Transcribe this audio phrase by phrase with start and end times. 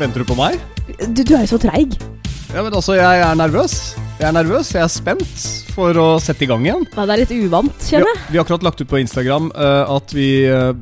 [0.00, 0.56] Venter du på meg?
[1.12, 1.92] Du, du er jo så treig.
[2.50, 3.74] Ja, men altså, jeg er nervøs.
[4.16, 5.42] Jeg er nervøs, jeg er spent
[5.74, 6.86] for å sette i gang igjen.
[6.94, 8.22] Ja, det er litt uvant, Vi kjenner jeg.
[8.30, 10.72] vi har akkurat lagt ut på Instagram uh, at vi uh,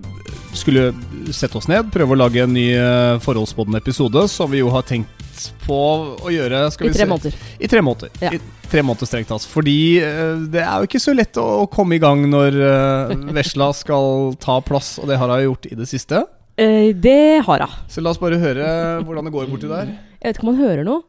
[0.54, 0.92] skulle
[1.34, 4.86] sette oss ned, prøve å lage en ny uh, forholdsbåndende episode, som vi jo har
[4.86, 5.17] tenkt
[5.64, 5.78] på
[6.18, 7.36] å gjøre I vi tre se- måneder.
[7.58, 8.10] I tre måneder.
[8.22, 8.32] Ja.
[8.34, 9.46] I tre måneder strengt tatt.
[9.48, 13.70] Fordi eh, det er jo ikke så lett å, komme i gang når uh, vesla
[13.76, 16.24] skal ta plass, og det har hun gjort i det siste.
[16.58, 17.78] Eh, det har hun.
[17.88, 18.66] Så la oss bare høre
[19.06, 19.94] hvordan det går borti der.
[20.18, 21.04] Jeg vet ikke om han hører noe.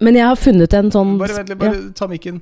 [0.00, 2.40] Men jeg har funnet en sånn Bare vent litt, bare ta mikken.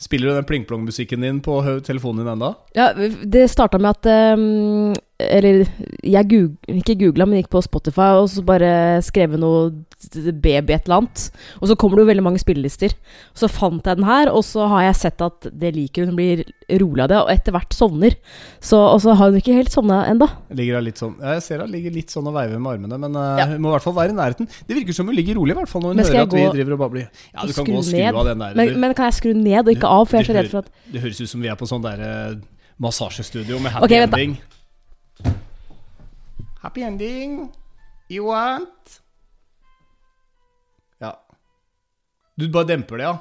[0.00, 2.54] Spiller du den pling-plong-musikken din på telefonen din enda?
[2.72, 4.94] Ja, det starta med at ehm,
[5.30, 5.66] Eller
[6.06, 8.72] jeg goog, ikke googla, men gikk på Spotify og så bare
[9.04, 9.70] skrev noe
[10.40, 11.24] baby et eller annet.
[11.60, 12.94] Og så kommer det jo veldig mange spillelister.
[13.36, 16.10] Så fant jeg den her, og så har jeg sett at det liker hun.
[16.14, 16.40] Hun blir
[16.80, 18.16] rolig av det, og etter hvert sovner.
[18.64, 20.26] Så, og så har hun ikke helt sovna ennå.
[21.00, 23.46] Sånn Jeg ser hun ligger litt sånn og veiver med armene, men eh, Ja.
[23.52, 24.48] hun må i hvert fall være i nærheten.
[24.66, 26.76] Det virker som hun ligger rolig, i hvert fall når hun hører at vi driver
[26.76, 27.10] og babler.
[27.34, 28.14] Ja, du kan gå og skru ned?
[28.14, 28.56] av den der.
[28.58, 30.64] Men, men kan jeg skru ned og ikke av, for jeg er så redd for
[30.64, 32.40] at det høres ut som vi er på sånn der eh,
[32.80, 34.59] massasjestudio med happy Ok, vent da.
[36.60, 37.48] Happy ending
[38.10, 39.00] you want
[41.00, 41.14] Ja.
[42.36, 43.16] Du bare demper det, ja.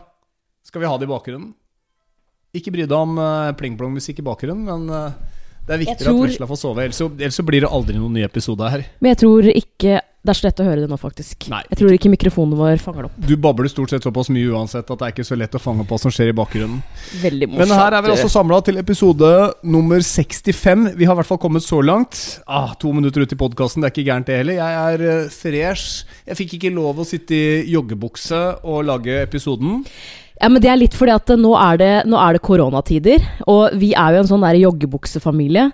[0.67, 1.53] Skal vi ha det i bakgrunnen?
[2.55, 5.13] Ikke bry deg om uh, pling-plong-musikk i bakgrunnen, men uh,
[5.67, 6.83] det er viktig tror- at Vesla får sove.
[6.83, 8.83] Ellers så, ellers så blir det aldri noen ny episode her.
[8.99, 11.45] Men jeg tror ikke det er så lett å høre det nå, faktisk.
[11.47, 13.19] Nei, jeg tror ikke mikrofonen vår fanger det opp.
[13.29, 15.85] Du babler stort sett såpass mye uansett at det er ikke så lett å fange
[15.85, 16.81] opp hva som skjer i bakgrunnen.
[17.21, 17.63] Veldig morsomt.
[17.63, 19.31] Men her er vi altså samla til episode
[19.63, 20.89] nummer 65.
[20.99, 22.19] Vi har i hvert fall kommet så langt.
[22.51, 24.59] Ah, to minutter ut i podkasten, det er ikke gærent det heller.
[24.59, 26.03] Jeg er uh, fresh.
[26.27, 29.85] Jeg fikk ikke lov å sitte i joggebukse og lage episoden.
[30.39, 33.75] Ja, men det er litt fordi at nå er det, nå er det koronatider, og
[33.79, 35.65] vi er jo en sånn der joggebuksefamilie.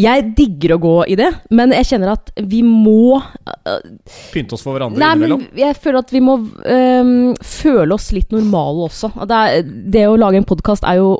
[0.00, 3.76] Jeg digger å gå i det, men jeg kjenner at vi må uh,
[4.34, 5.60] Pynte oss for hverandre Nei, men innimellom.
[5.60, 9.12] jeg føler at vi må øhm, føle oss litt normale også.
[9.22, 11.12] Det, er, det å lage en podkast er jo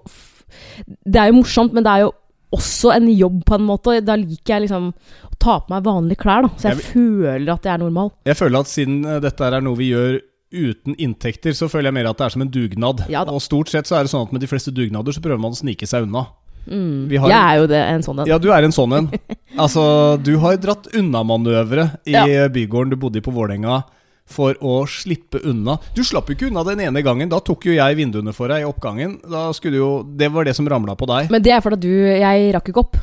[1.07, 2.11] Det er jo morsomt, men det er jo
[2.55, 3.97] også en jobb, på en måte.
[4.07, 6.53] Da liker jeg liksom å ta på meg vanlige klær, da.
[6.59, 8.13] Så jeg, Jeg føler at jeg er normal.
[8.27, 10.21] Jeg føler at siden eh, dette er noe vi gjør
[10.55, 13.03] uten inntekter, så føler jeg mer at det er som en dugnad.
[13.11, 15.43] Ja og stort sett så er det sånn at med de fleste dugnader så prøver
[15.43, 16.29] man å snike seg unna.
[16.67, 17.11] Mm.
[17.21, 18.27] Har- Jeg er jo det, en sånn en.
[18.27, 19.11] Ja, du er en sånn en.
[19.55, 22.49] Altså, du har dratt unnamanøvre i Ja.
[22.49, 23.85] bygården du bodde i på Vålerenga
[24.27, 25.77] for å slippe unna.
[25.95, 27.29] Du slapp jo ikke unna den ene gangen.
[27.29, 29.21] Da tok jo jeg vinduene for deg i oppgangen.
[29.31, 31.31] Da skulle du jo Det var det som ramla på deg.
[31.31, 32.97] Men det er fordi du Jeg rakk ikke opp.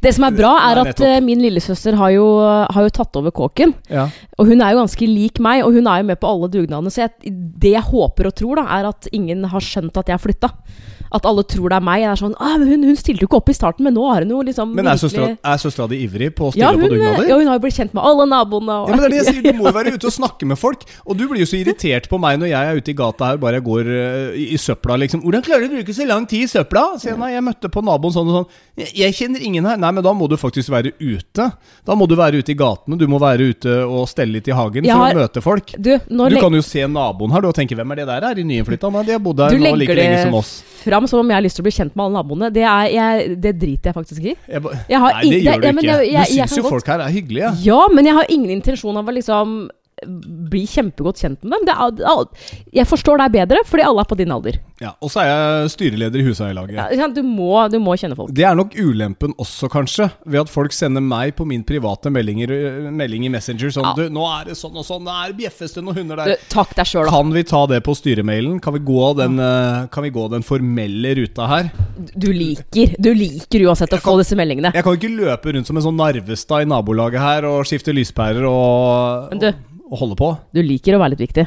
[0.00, 2.24] Det som er bra, er Nei, at eh, min lillesøster har jo,
[2.70, 3.72] har jo tatt over kåken.
[3.90, 4.08] Ja.
[4.38, 6.92] Og hun er jo ganske lik meg, og hun er jo med på alle dugnadene.
[6.92, 10.20] Så jeg, det jeg håper og tror, da, er at ingen har skjønt at jeg
[10.20, 10.52] flytta.
[11.12, 12.00] At alle tror det er meg.
[12.02, 14.04] Jeg er sånn, ah, men hun, hun stilte jo ikke opp i starten, men nå
[14.08, 16.72] har hun jo liksom Men er virkelig- søstera, er di ivrig på å stille ja,
[16.72, 17.28] på hun, dugnader?
[17.28, 18.76] ja, hun har jo blitt kjent med alle naboene.
[18.82, 20.46] Og, Ja, men det er det jeg sier, Du må jo være ute og snakke
[20.48, 20.84] med folk.
[21.06, 23.36] Og du blir jo så irritert på meg når jeg er ute i gata her
[23.36, 24.96] bare jeg går uh, i, søpla.
[25.04, 27.44] liksom 'Hvordan klarer du å bruke så lang tid i søpla?' Sier jeg, nei, jeg
[27.44, 28.48] møtte på naboen sånn og sånn.
[28.76, 31.52] Jeg, 'Jeg kjenner ingen her.' Nei, men da må du faktisk være ute.
[31.84, 32.96] Da må du være ute i gatene.
[32.96, 35.72] Du må være ute og stelle litt i hagen Jeg for har- å møte folk.
[35.78, 38.34] Du, Du kan jo se naboen her du, og tenke 'Hvem er det der?' Er
[38.34, 38.90] de nyinnflytta?
[38.92, 40.62] Nei, de har bodd her nå like lenge som oss.
[40.84, 42.50] fram som om jeg har lyst til å bli kjent med alle naboene.
[42.52, 44.34] Det, er, jeg, det driter jeg faktisk i.
[44.48, 46.12] Jeg ba, Jeg har nei, det gjør du ikke.
[46.12, 47.52] jeg- du syns jo folk her er hyggelige.
[47.64, 49.70] Ja, men jeg har ingen intensjon av å liksom
[50.06, 51.66] bli kjempegodt kjent med dem.
[51.70, 51.74] Det
[52.04, 52.26] er,
[52.80, 54.58] jeg forstår deg bedre, fordi alle er på din alder.
[54.82, 56.74] Ja, Og så er jeg styreleder i Huseierlaget.
[56.98, 58.32] Ja, du, må, du må kjenne folk.
[58.34, 62.50] Det er nok ulempen også, kanskje, ved at folk sender meg på min private meldinger,
[62.90, 63.92] melding i Messenger sånn Ja.
[63.94, 66.38] du, 'Nå er det sånn og sånn, det er bjeffes det noen hunder Du, der'.
[66.48, 67.10] takk deg selv, da.
[67.10, 68.60] Kan vi ta det på styremailen?
[68.60, 71.70] Kan vi gå den, øh, kan vi gå den formelle ruta her?
[72.18, 74.72] Du liker Du liker uansett å få disse meldingene.
[74.74, 77.92] Jeg kan jo ikke løpe rundt som en sånn Narvestad i nabolaget her og skifte
[77.94, 79.52] lyspærer og, Men du-
[79.92, 80.30] og holde på.
[80.56, 81.44] Du liker å være litt viktig.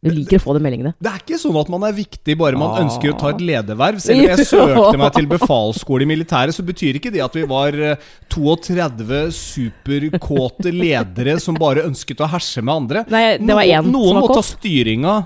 [0.00, 0.94] Du liker å få de meldingene.
[0.96, 2.84] Det er ikke sånn at man er viktig bare man Ah.
[2.86, 3.98] ønsker å ta et lederverv.
[4.00, 7.42] Selv om jeg søkte meg til befalsskole i militæret, så betyr ikke det at vi
[7.50, 13.04] var eh, 32 superkåte ledere som bare ønsket å herse med andre.
[13.12, 15.18] Nei, det var én noen, noen må ta styringa.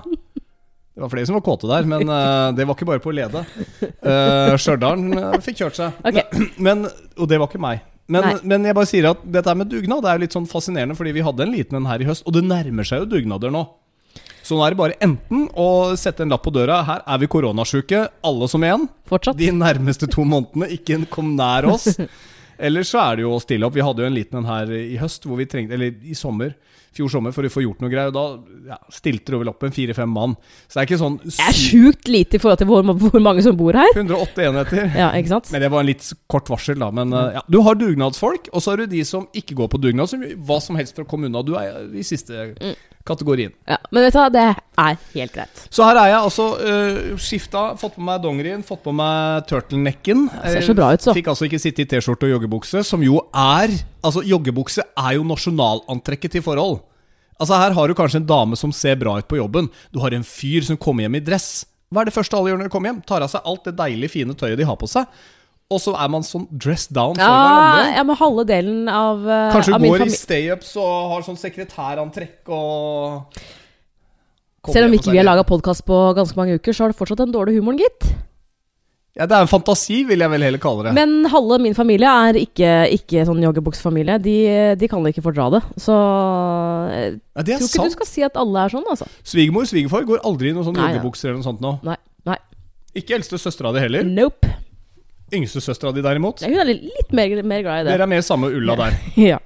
[0.95, 3.15] Det var flere som var kåte der, men uh, det var ikke bare på å
[3.15, 3.41] lede.
[3.99, 5.97] Uh, Stjørdal uh, fikk kjørt seg.
[6.07, 6.21] Ok.
[6.63, 6.85] Men,
[7.19, 7.81] og det var ikke meg.
[8.11, 11.15] Men, men jeg bare sier at dette med dugnad Det er litt sånn fascinerende, fordi
[11.15, 13.63] vi hadde en liten en her i høst, og det nærmer seg jo dugnader nå.
[14.45, 17.29] Så nå er det bare enten å sette en lapp på døra Her er vi
[17.33, 18.65] koronasjuke, alle som.
[19.09, 19.39] Fortsatt.
[19.39, 20.69] De nærmeste to månedene.
[20.77, 21.89] Ikke kom nær oss.
[22.65, 23.73] Ellers så er det jo å stille opp.
[23.75, 26.53] Vi hadde jo en liten en her i høst, hvor vi trengte, eller i sommer,
[26.95, 28.11] fjor sommer, for å få gjort noe greier.
[28.11, 30.35] Og da ja, stilte det vel opp en fire-fem mann.
[30.65, 33.45] Så det er ikke sånn Det er sjukt lite i forhold til hvor, hvor mange
[33.45, 33.91] som bor her.
[33.95, 34.83] 108 enheter.
[35.05, 35.51] Ja, ikke sant?
[35.51, 36.87] Men det var en litt kort varsel, da.
[36.95, 39.81] Men uh, ja, du har dugnadsfolk, og så har du de som ikke går på
[39.83, 41.43] dugnad, som gjør hva som helst for å komme unna.
[41.45, 42.47] Du er i siste
[43.05, 43.53] kategorien.
[43.69, 45.65] Ja, Men vet du hva, det er helt greit.
[45.69, 50.27] Så her er jeg altså uh, skifta, fått på meg dongerien, fått på meg turtlenecken.
[50.41, 51.13] Ser så bra ut, så.
[51.17, 55.23] Fikk altså ikke sitte i T-skjorte og joggebukse, som jo er Altså, joggebukse er jo
[55.27, 56.83] nasjonalantrekket til forhold.
[57.39, 59.67] Altså, her har du kanskje en dame som ser bra ut på jobben.
[59.91, 61.65] Du har en fyr som kommer hjem i dress.
[61.91, 63.01] Hva er det første alle gjør når de kommer hjem?
[63.07, 65.09] Tar av seg alt det deilige, fine tøyet de har på seg.
[65.73, 67.93] Og så er man sånn dressed down for Ja, hverandre.
[67.97, 72.51] ja men halve delen av, uh, Kanskje av går i stay-ups og har sånn sekretærantrekk
[72.53, 73.39] og
[74.69, 77.21] Selv om ikke vi har laga podkast på ganske mange uker, så har du fortsatt
[77.21, 78.07] den dårlige humoren, gitt.
[79.15, 80.91] Ja, Det er en fantasi, vil jeg vel heller kalle det.
[80.97, 84.17] Men halve min familie er ikke, ikke sånn joggebuksefamilie.
[84.19, 84.35] De,
[84.75, 85.61] de kan ikke fordra det.
[85.79, 87.93] Så jeg ja, det tror ikke sant.
[87.93, 89.07] du skal si at alle er sånn, altså.
[89.23, 91.77] Svigermor og svigerfar går aldri i noen sånne joggebukser eller noe sånt nå.
[91.87, 91.95] Nei.
[92.27, 92.37] nei.
[92.99, 94.03] Ikke eldste søstera di heller.
[94.19, 94.51] Nope.
[95.33, 96.43] Yngste søstera di derimot.
[96.43, 97.95] Ja, Hun er litt, mer, mer glad i det.
[97.95, 98.99] Dere er mer samme ulla der.
[99.31, 99.39] Ja.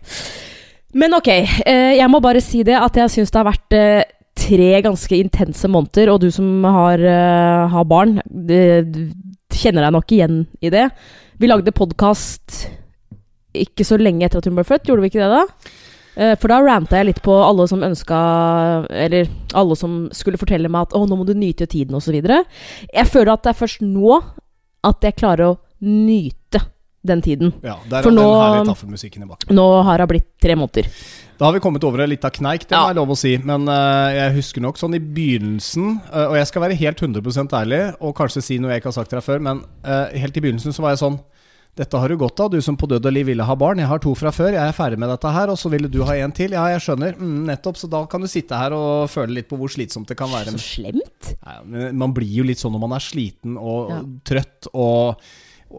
[0.98, 4.08] Men ok, eh, jeg må bare si det at jeg syns det har vært eh,
[4.40, 8.62] tre ganske intense måneder, og du som har, eh, har barn, det,
[9.54, 10.90] kjenner deg nok igjen i det.
[11.40, 12.68] Vi lagde podkast
[13.54, 15.44] ikke så lenge etter at hun ble født, gjorde vi ikke det da?
[16.20, 18.20] Eh, For da ranta jeg litt på alle som ønska
[18.92, 22.14] Eller alle som skulle fortelle meg at 'å, nå må du nyte tiden', osv.
[22.94, 24.22] Jeg føler at det er først nå
[24.84, 26.62] at jeg klarer å nyte
[27.06, 27.54] den tiden.
[27.64, 29.56] Ja, Der For er den nå- herlige taffelmusikken i bakgrunnen.
[29.56, 30.86] Nå har det blitt tre måneder.
[31.40, 33.30] Da har vi kommet over en liten kneik, det må jeg lov å si.
[33.48, 37.56] Men uh, jeg husker nok sånn i begynnelsen, uh, og jeg skal være helt 100
[37.56, 40.36] ærlig, og kanskje si noe jeg ikke har sagt til deg før, men uh, helt
[40.36, 41.22] i begynnelsen så var jeg sånn
[41.80, 43.80] dette har du godt av, du som på død og liv ville ha barn.
[43.80, 46.02] Jeg har to fra før, jeg er ferdig med dette her, og så ville du
[46.04, 46.52] ha en til.
[46.58, 47.14] Ja, jeg skjønner.
[47.16, 47.80] Mm, nettopp.
[47.80, 50.52] Så da kan du sitte her og føle litt på hvor slitsomt det kan være.
[50.58, 51.30] Så slemt.
[51.46, 54.02] Nei, man blir jo litt sånn når man er sliten og Ja.
[54.28, 55.24] trøtt og,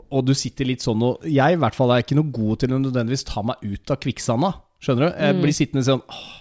[0.08, 2.72] og du sitter litt sånn og Jeg i hvert fall er ikke noe god til
[2.72, 4.54] å nødvendigvis ta meg ut av kvikksanda.
[4.80, 5.16] Skjønner du?
[5.18, 5.40] Jeg Mm.
[5.42, 6.36] blir sittende sånn Åh,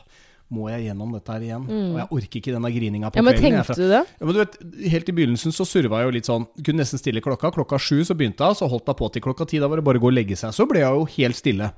[0.52, 1.66] må jeg gjennom dette her igjen?
[1.70, 3.60] Og jeg orker ikke denne grininga på Ja, men kvelden.
[3.66, 4.06] tenkte du det?
[4.20, 4.56] ja, men du vet,
[4.92, 6.48] Helt i begynnelsen så surva jeg jo litt sånn.
[6.64, 7.52] Kunne nesten stille klokka.
[7.54, 9.60] Klokka sju så begynte jeg, så holdt jeg på til klokka ti.
[9.60, 10.50] Da var det bare å gå og legge seg.
[10.56, 11.72] Så ble jeg jo helt stille.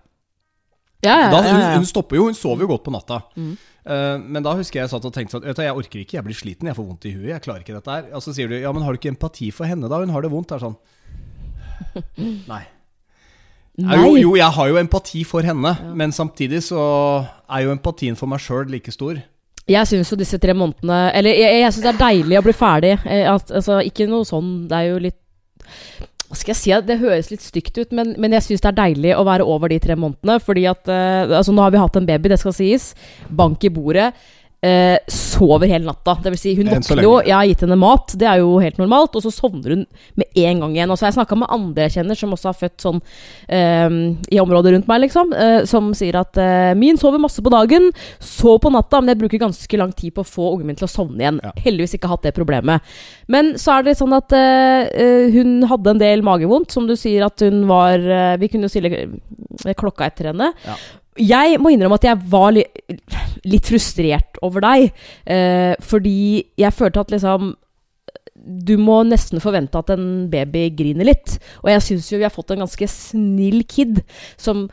[1.03, 3.23] Ja, ja, Da, hun, hun stopper jo, hun sover jo godt på natta.
[3.35, 3.57] Mm.
[3.83, 6.13] Uh, men da husker jeg jeg satt og tenkte sånn Vet du, Jeg orker ikke,
[6.13, 7.29] jeg blir sliten, jeg får vondt i huet.
[7.33, 8.03] Jeg klarer ikke dette her.
[8.13, 9.97] Og så sier du ja, men har du ikke empati for henne, da?
[9.97, 10.47] Hun har det vondt.
[10.53, 10.77] Det er sånn
[12.47, 12.63] Nei.
[13.79, 16.81] Jo, jo, jeg har jo empati for henne, men samtidig så
[17.49, 19.21] er jo empatien for meg sjøl like stor.
[19.69, 22.53] Jeg syns jo disse tre månedene Eller jeg, jeg syns det er deilig å bli
[22.57, 22.95] ferdig.
[23.05, 25.19] Eh, At, altså, ikke noe sånn Det er jo litt
[26.25, 26.73] Hva skal jeg si?
[26.87, 29.69] Det høres litt stygt ut, men, men jeg syns det er deilig å være over
[29.71, 30.39] de tre månedene.
[30.43, 32.91] Fordi at eh, Altså, nå har vi hatt en baby, det skal sies.
[33.29, 34.09] Bank i bordet.
[34.61, 36.13] Eh, sover hele natta.
[36.21, 38.77] Det vil si, hun våkner jo, jeg har gitt henne mat, det er jo helt
[38.77, 39.81] normalt, og så sovner hun
[40.19, 40.91] med en gang igjen.
[40.93, 42.99] Og så har jeg snakka med andre jeg kjenner som også har født sånn
[43.49, 43.95] eh,
[44.29, 47.89] i området rundt meg, liksom, eh, som sier at eh, min sover masse på dagen,
[48.21, 50.85] sov på natta, men jeg bruker ganske lang tid på å få ungen min til
[50.85, 51.41] å sovne igjen.
[51.41, 51.55] Ja.
[51.65, 52.85] Heldigvis ikke hatt det problemet.
[53.33, 56.93] Men så er det sånn at eh, eh, hun hadde en del magevondt, som du
[56.93, 57.97] sier at hun var
[58.37, 60.51] Vi kunne jo stille klokka etter henne.
[60.67, 60.77] Ja.
[61.19, 62.63] Jeg må innrømme at jeg var li
[63.41, 64.91] litt frustrert over deg,
[65.25, 67.55] eh, fordi jeg følte at liksom
[68.41, 71.35] du må nesten forvente at en baby griner litt.
[71.61, 74.01] Og jeg syns jo vi har fått en ganske snill kid
[74.39, 74.65] som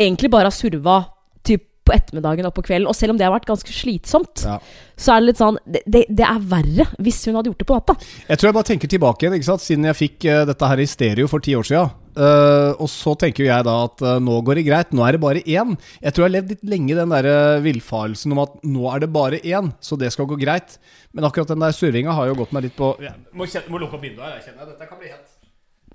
[0.00, 1.02] egentlig bare har surva
[1.44, 2.88] typ på ettermiddagen og på kvelden.
[2.88, 4.58] Og selv om det har vært ganske slitsomt, Ja.
[4.96, 7.78] så er det litt sånn det, det, er verre hvis hun hadde gjort det på
[7.78, 7.96] natta.
[8.28, 9.66] Jeg tror jeg bare tenker tilbake igjen, ikke sant?
[9.66, 11.90] siden jeg fikk uh, dette her i stereo for ti år siden.
[12.12, 15.16] Eh, og så tenker jo jeg da at uh, nå går det greit, nå er
[15.16, 15.76] det bare én.
[16.02, 18.84] Jeg tror jeg har levd litt lenge i den der eh, villfarelsen om at nå
[18.92, 20.76] er det bare én, så det skal gå greit.
[21.16, 23.80] Men akkurat den der survinga har jo gått meg litt på Jeg må, kjenne, må
[23.80, 25.28] lukke opp vinduet her, jeg kjenner dette kan bli helt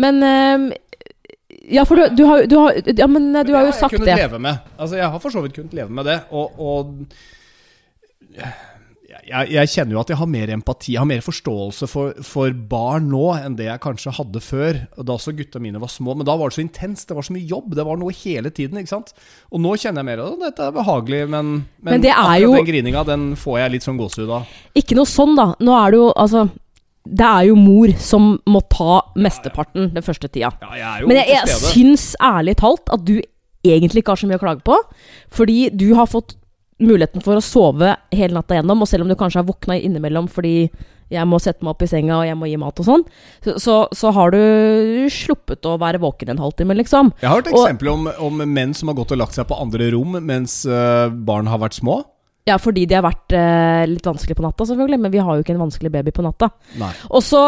[0.01, 0.65] Men ehm,
[1.73, 3.97] Ja, for du, du, har, du har Ja, men du har jo sagt Det sagt
[3.97, 4.19] jeg kunnet det.
[4.27, 4.67] leve med.
[4.77, 6.19] Altså, jeg har for så vidt kunnet leve med det.
[6.37, 7.07] Og, og
[9.25, 12.53] jeg, jeg kjenner jo at jeg har mer empati, jeg har mer forståelse for, for
[12.69, 14.79] barn nå enn det jeg kanskje hadde før.
[14.97, 16.15] Da også gutta mine var små.
[16.17, 17.73] Men da var det så intenst, det var så mye jobb.
[17.77, 18.77] Det var noe hele tiden.
[18.81, 19.13] ikke sant?
[19.51, 22.69] Og nå kjenner jeg mer at dette er behagelig, men, men, Men akkurat jo- den
[22.69, 24.55] grininga den får jeg litt sånn gåsehud av.
[24.77, 25.49] Ikke noe sånn, da.
[25.63, 26.47] Nå er det jo altså
[27.07, 30.51] Det er jo mor som må ta mesteparten den første tida.
[30.61, 33.15] Ja, jeg Men jeg, jeg syns ærlig talt at du
[33.67, 34.75] egentlig ikke har så mye å klage på.
[35.31, 36.35] Fordi du har fått
[36.83, 40.29] muligheten for å sove hele natta gjennom, og selv om du kanskje har våkna innimellom
[40.31, 40.69] fordi
[41.13, 43.05] jeg må sette meg opp i senga, og jeg må gi mat og sånn,
[43.45, 47.13] så, så, så har du sluppet å være våken en halvtime, liksom.
[47.21, 49.87] Jeg har hørt eksempler om, om menn som har gått og lagt seg på andre
[49.95, 52.01] rom mens eh, barn har vært små.
[52.47, 55.43] Ja, fordi de har vært eh, litt vanskelig på natta, selvfølgelig, men vi har jo
[55.43, 56.47] ikke en vanskelig baby på natta.
[56.79, 56.93] Nei.
[57.11, 57.41] Og så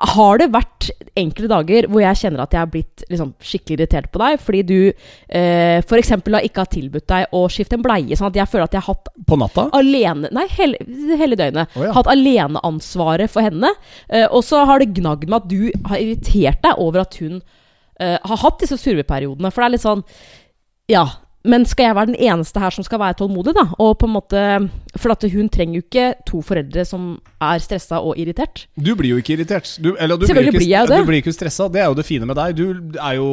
[0.00, 0.88] har det vært
[1.18, 4.60] enkelte dager hvor jeg kjenner at jeg har blitt liksom, skikkelig irritert på deg, fordi
[4.66, 6.12] du eh, f.eks.
[6.16, 8.94] ikke har tilbudt deg å skifte en bleie, sånn at jeg føler at jeg har
[8.96, 9.66] hatt På natta?
[9.76, 10.80] alene Nei, hele,
[11.20, 11.74] hele døgnet.
[11.76, 11.94] Å, ja.
[11.96, 13.70] Hatt aleneansvaret for henne.
[14.08, 17.40] Eh, og så har det gnagd med at du har irritert deg over at hun
[18.00, 19.50] eh, har hatt disse surveperiodene.
[19.52, 20.06] For det er litt sånn
[20.90, 21.06] Ja.
[21.48, 23.64] Men skal jeg være den eneste her som skal være tålmodig, da?
[23.80, 24.40] Og på en måte
[25.00, 28.66] For at hun trenger jo ikke to foreldre som er stressa og irritert.
[28.76, 29.70] Du blir jo ikke irritert.
[29.80, 30.98] Du, eller, du Selvfølgelig blir, ikke, blir jeg jo det.
[31.00, 31.70] Du blir ikke stressa.
[31.72, 32.60] Det er jo det fine med deg.
[32.60, 33.30] Du er jo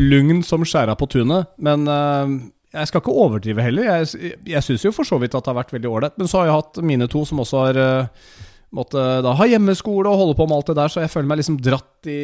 [0.00, 1.50] lugn som skjæra på tunet.
[1.60, 2.36] Men eh,
[2.80, 3.90] jeg skal ikke overdrive heller.
[3.90, 6.16] Jeg, jeg syns jo for så vidt at det har vært veldig ålreit.
[6.20, 8.30] Men så har jeg hatt mine to som også har uh,
[8.76, 11.40] måtte da ha hjemmeskole og holde på med alt det der, så jeg føler meg
[11.40, 12.20] liksom dratt i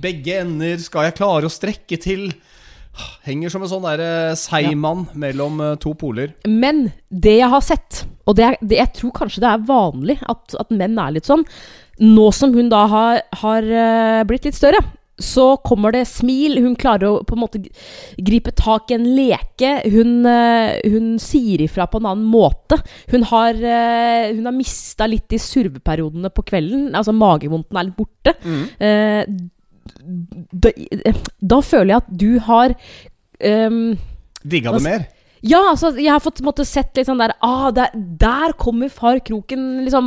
[0.00, 0.80] begge ender.
[0.82, 2.30] Skal jeg klare å strekke til?
[3.24, 5.20] Henger som en sånn der seigmann ja.
[5.26, 6.34] mellom eh, to poler.
[6.46, 10.58] Men det jeg har sett, og det, det, jeg tror kanskje det er vanlig at,
[10.60, 11.44] at menn er litt sånn
[12.02, 14.80] Nå som hun da har, har eh, blitt litt større,
[15.14, 16.58] så kommer det smil.
[16.58, 17.60] Hun klarer å på en måte
[18.18, 19.76] gripe tak i en leke.
[19.94, 22.80] Hun, eh, hun sier ifra på en annen måte.
[23.12, 26.88] Hun har, hun har mista litt de surveperiodene på kvelden.
[26.98, 28.34] Altså magevondten er litt borte.
[28.82, 29.22] Eh,
[30.52, 30.72] da,
[31.40, 32.74] da føler jeg at du har
[33.44, 33.82] um,
[34.44, 35.06] Digga det mer.
[35.44, 39.20] ja, altså, jeg har fått måtte, sett litt sånn der ah, der, der kommer far
[39.24, 40.06] kroken liksom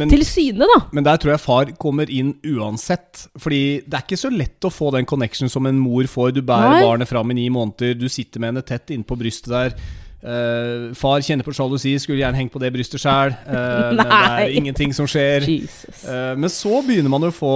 [0.00, 0.78] Men, til syne, da.
[0.92, 3.26] men der tror jeg far kommer inn uansett.
[3.40, 6.32] Fordi det er ikke så lett å få den connection som en mor får.
[6.36, 6.84] Du bærer Nei.
[6.86, 9.76] barnet fram i ni måneder, du sitter med henne tett innpå brystet der.
[10.22, 13.34] Eh, far kjenner på sjalusi, skulle gjerne hengt på det brystet sjæl.
[13.48, 15.48] men det er ingenting som skjer.
[15.48, 17.54] Eh, men så begynner man å få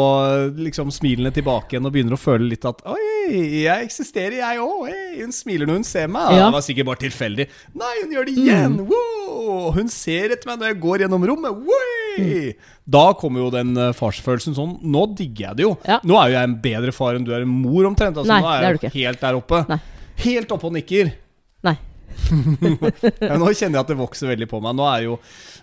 [0.58, 4.90] liksom, smilene tilbake igjen og begynner å føle litt at Oi, jeg eksisterer, jeg òg.
[5.20, 6.34] Hun smiler når hun ser meg.
[6.34, 6.48] Ja.
[6.48, 7.48] Det var sikkert bare tilfeldig.
[7.78, 8.78] Nei, hun gjør det igjen!
[8.90, 9.70] Wow!
[9.76, 11.66] Hun ser etter meg når jeg går gjennom rommet.
[12.16, 12.70] Mm.
[12.96, 14.78] Da kommer jo den eh, farsfølelsen sånn.
[14.82, 15.74] Nå digger jeg det jo.
[15.86, 16.00] Ja.
[16.06, 18.18] Nå er jo jeg en bedre far enn du er en mor, omtrent.
[18.18, 19.62] Altså, Nei, nå er jeg er helt der oppe.
[19.70, 19.82] Nei.
[20.26, 21.12] Helt oppe og nikker.
[21.66, 21.76] Nei.
[23.28, 24.76] Ja, nå kjenner jeg at det vokser veldig på meg.
[24.78, 25.18] Nå, er jo,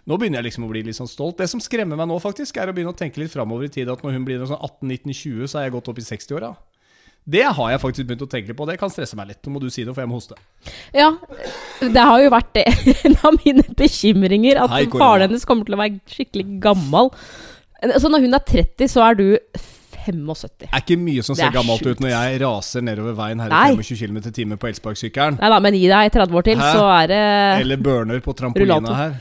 [0.09, 1.37] nå begynner jeg liksom å bli litt sånn stolt.
[1.39, 3.91] Det som skremmer meg nå, faktisk, er å begynne å tenke litt framover i tid.
[3.91, 6.53] At når hun blir sånn 18-19-20, så er jeg gått opp i 60-åra.
[7.23, 8.67] Det har jeg faktisk begynt å tenke litt på.
[8.67, 9.39] Det kan stresse meg litt.
[9.45, 10.35] Nå må du si det, for jeg må hoste.
[10.95, 11.13] Ja,
[11.79, 12.65] det har jo vært det.
[13.07, 14.59] en av mine bekymringer.
[14.65, 17.13] At Hei, faren hennes kommer til å være skikkelig gammel.
[17.99, 19.25] Så når hun er 30, så er du
[20.05, 20.57] 75.
[20.63, 23.49] Det er ikke mye som ser er gammelt ut når jeg raser nedover veien her
[23.53, 25.39] i 25 km i timen på elsparkesykkelen.
[25.41, 26.71] Nei da, men gi deg 30 år til, Hæ?
[26.77, 27.21] så er det
[27.63, 28.95] Eller burner på trampolina Rullator.
[28.95, 29.15] her.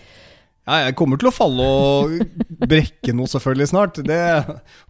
[0.62, 2.12] Ja, jeg kommer til å falle og
[2.70, 3.96] brekke noe selvfølgelig snart.
[4.06, 4.18] Det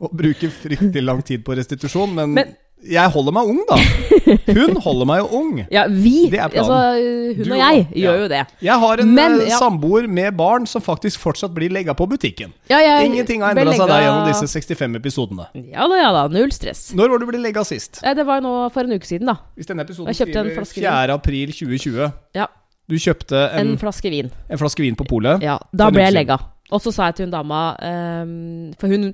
[0.05, 2.13] Å bruke fryktelig lang tid på restitusjon.
[2.19, 3.77] Men, Men- jeg holder meg ung, da.
[4.59, 5.51] Hun holder meg jo ung.
[5.71, 8.21] Ja, vi, altså hun Du og jeg, og- gjør ja.
[8.23, 8.41] jo det.
[8.67, 9.59] Jeg har en Men, eh, ja.
[9.59, 12.53] samboer med barn som faktisk fortsatt blir legga på butikken.
[12.71, 15.47] Ja, jeg Ingenting har ble endra seg der gjennom disse 65 episodene.
[15.73, 16.25] Ja da, ja da.
[16.33, 16.93] Null stress.
[16.99, 18.01] Når var du blitt legga sist?
[18.03, 19.37] Eh, Det var nå for en uke siden, da.
[19.57, 21.15] Hvis denne episoden skriver flaske 4.
[21.15, 22.11] april 2020.
[22.35, 22.47] Ja,
[22.91, 24.31] Du kjøpte en, En flaske vin.
[24.51, 25.41] en flaske vin på polet.
[25.43, 26.39] Ja, Da ble jeg legga.
[26.73, 27.77] Og så sa jeg til hun dama
[28.25, 29.13] um, For hun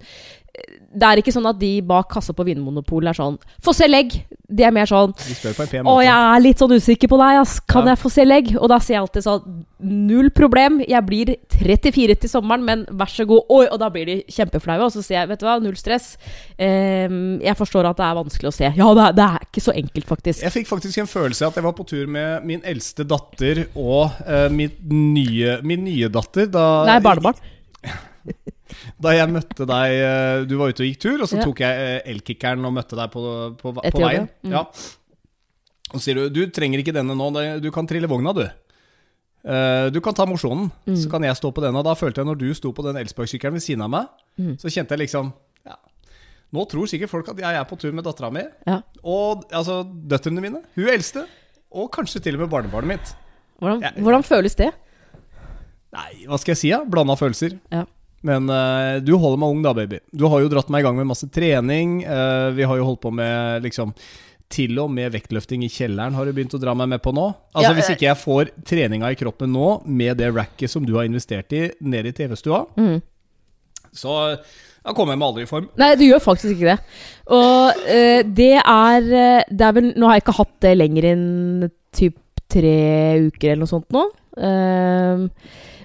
[0.88, 4.14] Det er ikke sånn at de bak kassa på Vinmonopolet er sånn Få se legg!
[4.48, 7.58] De er mer sånn Å, jeg er litt sånn usikker på deg, ass.
[7.60, 7.92] Kan Ja.
[7.92, 8.54] jeg få se legg?
[8.56, 10.80] Og da sier jeg alltid sånn Null problem.
[10.88, 13.44] Jeg blir 34 til sommeren, men vær så god.
[13.52, 14.88] Oi, og da blir de kjempeflaue.
[14.88, 16.16] Og så sier jeg, vet du hva, null stress.
[16.58, 18.72] Um, jeg forstår at det er vanskelig å se.
[18.74, 20.42] Ja, det er, det er ikke så enkelt, faktisk.
[20.42, 23.66] Jeg fikk faktisk en følelse av at jeg var på tur med min eldste datter
[23.76, 27.38] og uh, min, nye, min nye datter da Nei, barnebarn.
[29.00, 31.82] Da jeg møtte deg eh, Du var ute og gikk tur, og så tok jeg
[31.88, 33.22] eh, elkickeren og møtte deg på,
[33.58, 34.28] på, på, jobb, veien.
[34.42, 34.48] ja.
[34.48, 34.54] Mm.
[34.54, 34.64] Ja.
[35.88, 37.30] Og så sier du du trenger ikke denne nå,
[37.64, 38.44] du kan trille vogna, du.
[39.48, 40.96] Uh, du kan ta mosjonen, Mm.
[41.00, 41.76] så kan jeg stå på den.
[41.78, 44.56] Og da følte jeg, når du sto på den elsparkesykkelen ved siden av meg, Mm.
[44.60, 45.32] så kjente jeg liksom
[45.64, 45.76] ja,
[46.52, 48.42] Nå tror sikkert folk at jeg er på tur med dattera mi.
[48.66, 48.82] Ja.
[49.02, 50.60] Og altså, døtrene mine.
[50.76, 51.24] Hun eldste.
[51.72, 53.14] Og kanskje til og med barnebarnet mitt.
[53.58, 54.70] Hvordan, jeg, hvordan føles det?
[55.92, 56.68] Nei, hva skal jeg si?
[56.68, 56.82] Ja?
[56.84, 57.56] Blanda følelser.
[57.72, 57.84] Ja.
[58.28, 60.00] Men uh, du holder meg ung da, baby.
[60.12, 62.00] Du har jo dratt meg i gang med masse trening.
[62.04, 63.94] Uh, vi har jo holdt på med liksom
[64.52, 67.26] Til og med vektløfting i kjelleren har du begynt å dra meg med på nå.
[67.52, 67.98] Altså Ja, Hvis eh.
[67.98, 71.66] ikke jeg får treninga i kroppen nå, med det racket som du har investert i,
[71.80, 72.96] ned i TV-stua, mm.
[73.92, 75.66] så da kommer jeg meg aldri i form.
[75.76, 76.78] Nei, du gjør faktisk ikke det.
[77.36, 79.10] Og uh, det er
[79.50, 81.28] Det er vel Nå har jeg ikke hatt det lenger enn
[81.92, 82.16] typ
[82.48, 82.78] tre
[83.28, 84.06] uker eller noe sånt nå.
[84.38, 85.28] Ehm,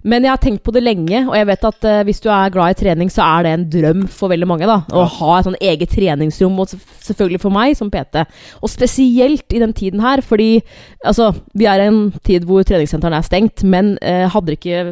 [0.03, 2.51] men jeg har tenkt på det lenge, og jeg vet at uh, hvis du er
[2.53, 4.67] glad i trening, så er det en drøm for veldig mange.
[4.69, 8.25] da Å ha et sånn eget treningsrom, og selvfølgelig for meg som PT.
[8.61, 10.57] Og spesielt i den tiden her, fordi
[11.05, 14.83] altså, vi er i en tid hvor treningssentrene er stengt, men uh, hadde det ikke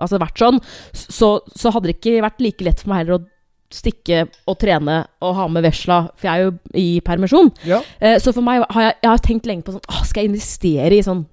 [0.00, 0.60] altså, vært sånn,
[0.92, 3.24] så, så hadde det ikke vært like lett for meg heller å
[3.72, 7.50] stikke og trene og ha med vesla, for jeg er jo i permisjon.
[7.66, 7.80] Ja.
[8.00, 10.94] Eh, så for meg har jeg, jeg har tenkt lenge på sånn Skal jeg investere
[10.94, 11.24] i sånn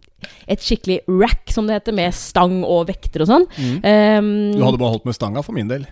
[0.47, 3.49] et skikkelig rack, som det heter, med stang og vekter og sånn?
[3.57, 3.75] Mm.
[3.83, 5.85] Um, Du hadde bare holdt med stanga for min del.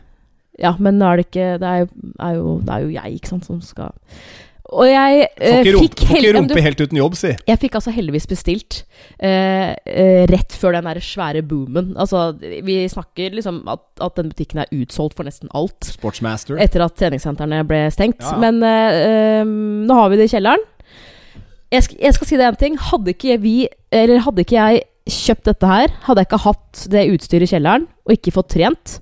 [0.61, 3.19] Ja, men nå er det ikke Det er jo, er jo, det er jo jeg,
[3.19, 3.93] ikke sant, som skal
[4.71, 7.31] Og jeg eh, fikk får ikke rumpe helt uten jobb, si.
[7.47, 8.77] jeg fikk altså heldigvis bestilt
[9.19, 11.89] eh, eh, rett før den der svære boomen.
[11.99, 15.89] Altså, vi snakker liksom at, at den butikken er utsolgt for nesten alt.
[15.91, 16.55] Sportsmaster.
[16.63, 18.23] Etter at treningssentrene ble stengt.
[18.23, 18.37] Ja.
[18.39, 20.63] Men eh, eh, nå har vi det i kjelleren.
[21.71, 22.79] Jeg skal, jeg skal si deg en ting.
[22.91, 23.55] Hadde ikke vi
[23.95, 27.87] Eller hadde ikke jeg kjøpt dette her, hadde jeg ikke hatt det utstyret i kjelleren
[28.05, 28.99] og ikke fått trent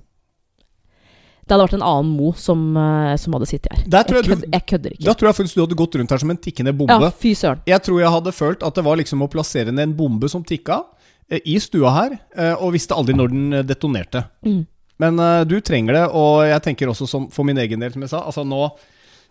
[1.44, 3.82] Det hadde vært en annen Mo som, eh, som hadde sittet her.
[3.84, 5.04] Jeg, jeg kødder, jeg kødder ikke.
[5.04, 6.98] Da tror jeg faktisk du hadde gått rundt her som en tikkende bombe.
[7.04, 7.62] Ja, fy søren.
[7.68, 10.44] Jeg tror jeg hadde følt at det var liksom å plassere ned en bombe som
[10.46, 10.80] tikka
[11.28, 14.24] eh, i stua her, eh, og visste aldri når den detonerte.
[14.46, 14.62] Mm.
[15.00, 18.12] Men du trenger det, og jeg tenker også som, for min egen del, som jeg
[18.12, 18.66] sa altså nå,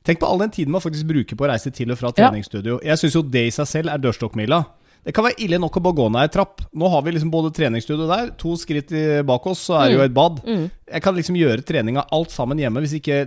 [0.08, 2.80] Tenk på all den tiden man faktisk bruker på å reise til og fra treningsstudio.
[2.86, 4.64] Jeg syns jo det i seg selv er dørstokkmila.
[5.06, 6.64] Det kan være ille nok å bare gå ned ei trapp.
[6.76, 8.92] Nå har vi liksom både treningsstudio der, to skritt
[9.28, 10.42] bak oss, så er det jo et bad.
[10.44, 10.66] Mm.
[10.92, 12.84] Jeg kan liksom gjøre treninga alt sammen hjemme.
[12.84, 13.22] Hvis ikke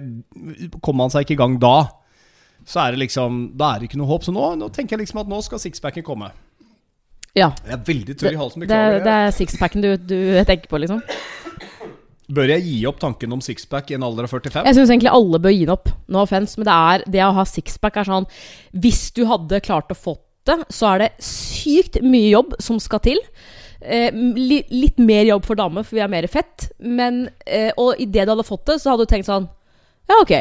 [0.81, 1.77] kommer man seg ikke i gang da,
[2.69, 4.27] så er det liksom Da er det ikke noe håp.
[4.27, 6.31] Så nå, nå tenker jeg liksom at nå skal sixpacken komme.
[7.33, 7.49] Ja.
[7.65, 8.61] Jeg er veldig tørr i halsen.
[8.61, 9.05] Det, Beklager.
[9.07, 11.01] det er sixpacken du, du tenker på, liksom?
[12.33, 14.65] Bør jeg gi opp tanken om sixpack i en alder av 45?
[14.69, 15.91] Jeg syns egentlig alle bør gi den opp.
[16.13, 18.29] No offense, men det, er, det å ha sixpack er sånn
[18.85, 20.17] Hvis du hadde klart å få
[20.49, 23.21] det, så er det sykt mye jobb som skal til.
[23.83, 26.71] Eh, li, litt mer jobb for damer, for vi er mer fett.
[26.79, 29.49] Men, eh, og idet du hadde fått det, så hadde du tenkt sånn
[30.11, 30.35] Ja, ok.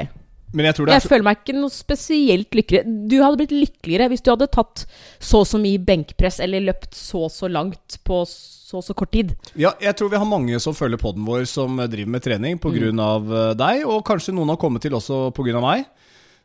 [0.51, 2.95] Men jeg tror det Jeg er føler meg ikke noe spesielt lykkeligere.
[3.07, 4.85] Du hadde blitt lykkeligere hvis du hadde tatt
[5.19, 8.23] så og så mye benkpress eller løpt så og så langt på
[8.71, 9.33] så og så kort tid.
[9.59, 12.59] Ja, jeg tror vi har mange som følger podden vår som eh, driver med trening
[12.61, 12.91] pga.
[12.91, 13.01] Mm.
[13.03, 15.59] eh, deg, og kanskje noen har kommet til også pga.
[15.63, 15.89] meg.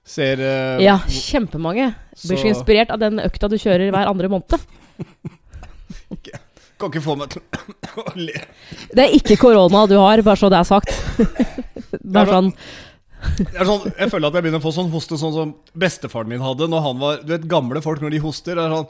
[0.07, 1.89] Ser uh, Ja, kjempemange.
[2.23, 4.55] Blir så inspirert av den økta du kjører hver andre måned.
[6.77, 7.43] Kan ikke få meg til
[8.03, 8.43] å le.
[8.93, 10.93] Det er ikke korona du har, bare så det er sagt.
[12.07, 12.53] Det er sånn
[13.27, 16.69] sånn, jeg føler at jeg begynner å få sånn hoste sånn som bestefaren min hadde
[16.71, 18.87] når han var Du vet, gamle folk når de hoster, er sånn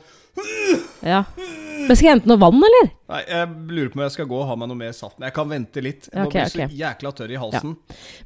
[1.06, 1.22] Ja.
[1.86, 2.88] Men skal jeg hente noe vann, eller?
[3.06, 5.14] Nei, jeg lurer på om jeg skal gå og ha meg noe mer saft.
[5.18, 6.08] Men jeg kan vente litt.
[6.10, 6.70] Jeg okay, blir okay.
[6.72, 7.74] så jækla tørr i halsen.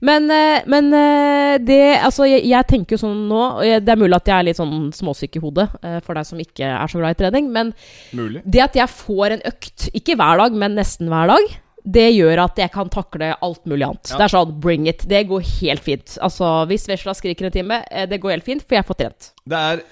[0.08, 3.40] Men, eh, men eh, det Altså, jeg, jeg tenker jo sånn nå
[3.82, 6.40] Det er mulig at jeg er litt sånn småsyk i hodet eh, for deg som
[6.40, 7.72] ikke er så glad i trening, men
[8.16, 8.42] Mulig.
[8.44, 11.50] det at jeg får en økt, ikke hver dag, men nesten hver dag,
[11.84, 14.12] det gjør at jeg kan takle alt mulig annet.
[14.12, 14.20] Ja.
[14.20, 15.04] Det er sånn bring it.
[15.08, 16.16] Det går helt fint.
[16.24, 19.30] Altså, hvis vesla skriker en time, det går helt fint, for jeg får trent.
[19.48, 19.84] Det er,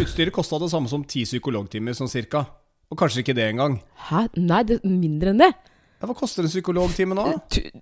[0.00, 2.46] utstyret kosta det samme som ti psykologtimer, sånn cirka.
[2.92, 3.80] Og kanskje ikke det engang.
[4.10, 4.26] Hæ?
[4.38, 5.52] Nei, det er mindre enn det.
[5.96, 7.22] Ja, hva koster en psykologtime nå?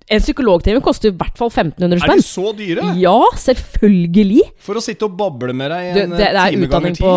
[0.07, 2.13] En psykologtime koster i hvert fall 1500 spenn.
[2.15, 2.85] Er de så dyre?
[3.01, 4.45] Ja, selvfølgelig.
[4.63, 6.97] For å sitte og bable med deg en Du, det, det, det eh, er utdanning
[7.01, 7.11] på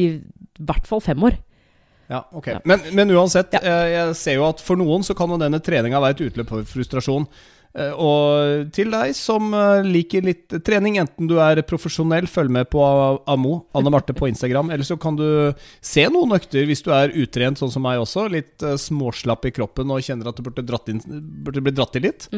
[0.00, 0.06] i
[0.64, 1.36] hvert fall fem år.
[2.08, 2.46] Ja, ok.
[2.54, 2.60] Ja.
[2.64, 3.60] Men, men uansett, Ja.
[3.60, 6.48] eh, jeg ser jo at for noen så kan jo denne treninga være et utløp
[6.54, 7.28] for frustrasjon.
[7.78, 12.70] Eh, Og til deg som eh, liker litt trening, enten du er profesjonell, følg med
[12.72, 12.82] på
[13.30, 17.14] Amo, Anne Marte på Instagram, eller så kan du se noen økter hvis du er
[17.14, 20.66] utrent, sånn som meg også, litt eh, småslapp i kroppen og kjenner at du burde,
[20.66, 21.00] dratt inn,
[21.46, 22.28] burde bli dratt i litt.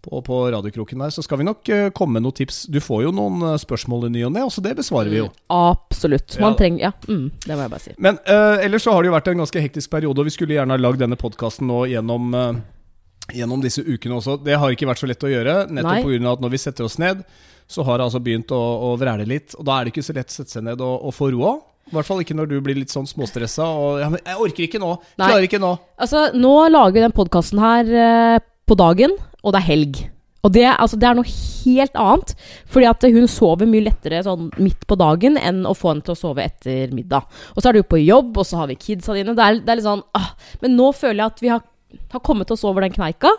[0.00, 2.62] På, på radiokroken der, så skal vi nok komme med noen tips.
[2.72, 5.26] Du får jo noen spørsmål i ny og ne, også det besvarer vi jo.
[5.52, 6.38] Absolutt.
[6.40, 6.56] Man Ja.
[6.56, 7.92] trenger Ja, mm, det må jeg bare si.
[8.00, 10.56] Men uh, ellers så har det jo vært en ganske hektisk periode, og vi skulle
[10.56, 12.62] gjerne ha lagd denne podkasten nå gjennom, eh,
[13.36, 14.36] gjennom disse ukene også.
[14.44, 16.34] Det har ikke vært så lett å gjøre, nettopp pga.
[16.34, 17.24] at når vi setter oss ned,
[17.70, 19.54] så har det altså begynt å, å vræle litt.
[19.58, 21.56] Og da er det ikke så lett å sette seg ned og, og få roa.
[21.90, 24.78] I hvert fall ikke når du blir litt sånn småstressa og ja, 'Jeg orker ikke
[24.82, 24.92] nå!
[25.18, 25.26] Nei.
[25.26, 28.38] Klarer ikke nå!' Altså, nå lager vi den podkasten her eh,
[28.70, 30.02] på dagen, og det er helg.
[30.46, 32.32] Og det, altså, det er noe helt annet.
[32.70, 36.14] Fordi at hun sover mye lettere sånn midt på dagen enn å få henne til
[36.14, 37.26] å sove etter middag.
[37.54, 39.36] Og så er du på jobb, og så har vi kidsa dine.
[39.36, 40.30] Det er, det er litt sånn ah,
[40.62, 41.66] Men nå føler jeg at vi har,
[42.12, 43.32] har kommet oss over den kneika.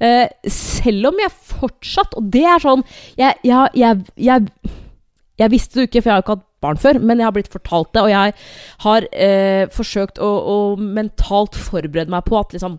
[0.00, 2.84] Eh, selv om jeg fortsatt Og det er sånn
[3.18, 4.74] Jeg, jeg, jeg, jeg,
[5.38, 7.52] jeg visste det ikke, for jeg har ikke hatt barn før, men jeg har blitt
[7.52, 8.32] fortalt det, og jeg
[8.84, 12.74] har eh, forsøkt å, å mentalt forberede meg på at liksom,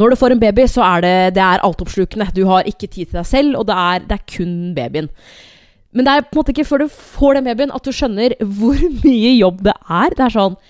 [0.00, 2.28] når du får en baby, så er det, det er altoppslukende.
[2.36, 5.08] Du har ikke tid til deg selv, og det er, det er kun babyen.
[5.92, 8.36] Men det er på en måte ikke før du får den babyen at du skjønner
[8.58, 10.16] hvor mye jobb det er.
[10.16, 10.60] Det er sånn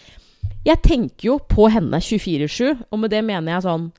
[0.64, 3.90] Jeg tenker jo på henne 24-7, og med det mener jeg sånn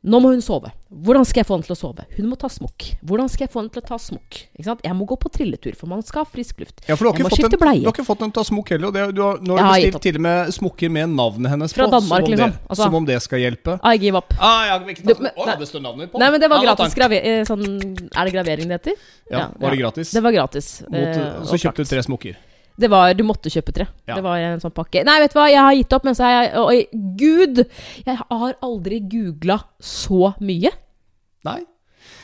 [0.00, 0.70] Nå må hun sove.
[0.88, 2.04] Hvordan skal jeg få henne til å sove?
[2.16, 2.86] Hun må ta smokk.
[3.04, 4.38] Hvordan skal jeg få henne til å ta smokk?
[4.56, 4.74] Ikke?
[4.86, 6.80] Jeg må gå på trilletur, for man skal ha frisk luft.
[6.88, 8.72] Ja, for du har Jeg ikke fått en, du har ikke fått en ta smokk
[8.72, 8.94] heller.
[8.96, 11.84] Det, du har, nå har du bestilt til og med smokker med navnet hennes Fra
[11.84, 11.92] på.
[11.98, 12.54] Danmark, som om liksom.
[12.56, 13.76] Det, Altså- som om det skal hjelpe.
[13.84, 14.32] I give up.
[14.40, 16.18] Ah, ja, hvilken Du, men- Å, det står navnet på.
[16.18, 17.26] Nei, men det var Ja, gratis gravering.
[17.28, 18.96] eh, Sånn, er det gravering det heter?
[19.30, 20.12] Ja, var det gratis?
[20.16, 20.80] Det var gratis.
[20.88, 22.36] Mot, eh, så kjøpte du tre smokker.
[22.80, 23.86] Det var, Du måtte kjøpe tre.
[24.08, 24.16] Ja.
[24.16, 25.02] Det var en sånn pakke.
[25.06, 26.78] Nei, vet du hva, jeg har gitt opp, men så har jeg Oi,
[27.20, 27.64] gud!
[28.06, 30.72] Jeg har aldri googla så mye.
[31.48, 31.60] Nei.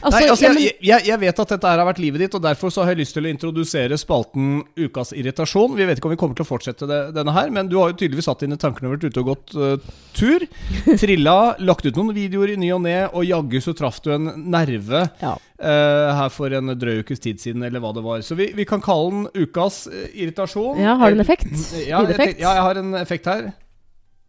[0.03, 2.43] Altså, Nei, altså, jeg, jeg, jeg vet at dette her har vært livet ditt, og
[2.45, 5.77] derfor så har jeg lyst til å introdusere spalten Ukas irritasjon.
[5.79, 7.93] Vi vet ikke om vi kommer til å fortsette det, denne her, men du har
[7.93, 9.77] jo tydeligvis hatt dine tanker og vært ute og gått uh,
[10.17, 10.45] tur.
[11.01, 14.29] Trilla, lagt ut noen videoer i ny og ne, og jaggu så traff du en
[14.53, 15.35] nerve ja.
[15.37, 18.21] uh, her for en drøy ukes tid siden, eller hva det var.
[18.27, 20.83] Så vi, vi kan kalle den Ukas uh, irritasjon.
[20.83, 21.49] ja, har du en effekt?
[21.87, 23.49] Ja, jeg, tenk- ja, jeg har en effekt her.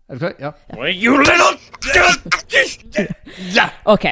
[0.07, 0.33] Er du klar?
[0.39, 0.51] Ja.
[3.83, 4.05] Ok.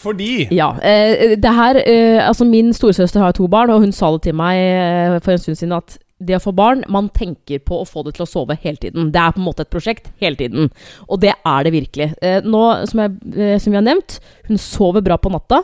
[0.00, 0.72] Fordi Ja.
[0.82, 4.38] Eh, det her eh, Altså, min storesøster har to barn, og hun sa det til
[4.38, 7.86] meg eh, for en stund siden at det å få barn, man tenker på å
[7.88, 9.08] få det til å sove hele tiden.
[9.12, 10.68] Det er på en måte et prosjekt hele tiden.
[11.08, 12.10] Og det er det virkelig.
[12.20, 14.18] Eh, nå, som, jeg, eh, som vi har nevnt,
[14.50, 15.62] hun sover bra på natta.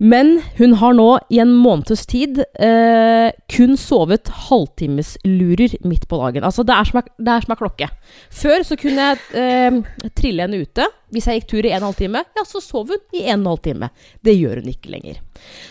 [0.00, 6.46] Men hun har nå i en måneds tid eh, kun sovet halvtimeslurer midt på dagen.
[6.48, 7.90] Altså det er som ei, er klokke.
[8.32, 10.88] Før så kunne jeg eh, trille henne ute.
[11.12, 13.90] Hvis jeg gikk tur i en halvtime, ja, så sov hun i en halvtime.
[14.24, 15.20] Det gjør hun ikke lenger.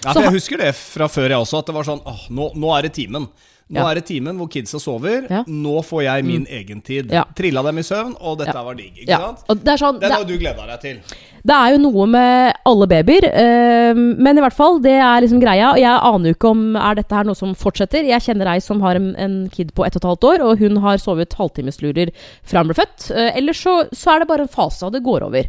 [0.06, 1.64] Ja, jeg husker det fra før, jeg også.
[1.64, 3.26] At det var sånn åh, nå, nå er det timen.
[3.70, 5.28] Nå er det timen hvor kidsa sover.
[5.46, 7.12] Nå får jeg min egen tid.
[7.38, 8.96] Trilla dem i søvn, og dette var digg.
[9.04, 9.20] Ikke Ja.
[9.28, 9.44] sant?
[9.50, 10.98] Og det er sånn det, har du gleda deg til.
[11.46, 15.40] det er jo noe med alle babyer, øh, men i hvert fall, det er liksom
[15.40, 15.70] greia.
[15.76, 18.10] Og jeg aner jo ikke om er dette her noe som fortsetter.
[18.10, 20.58] Jeg kjenner ei som har en, en kid på ett og et halvt år, og
[20.66, 22.10] hun har sovet halvtimeslurer
[22.44, 23.12] fra hun ble født.
[23.14, 25.46] Uh, ellers så, så er det bare en fase, og det går over.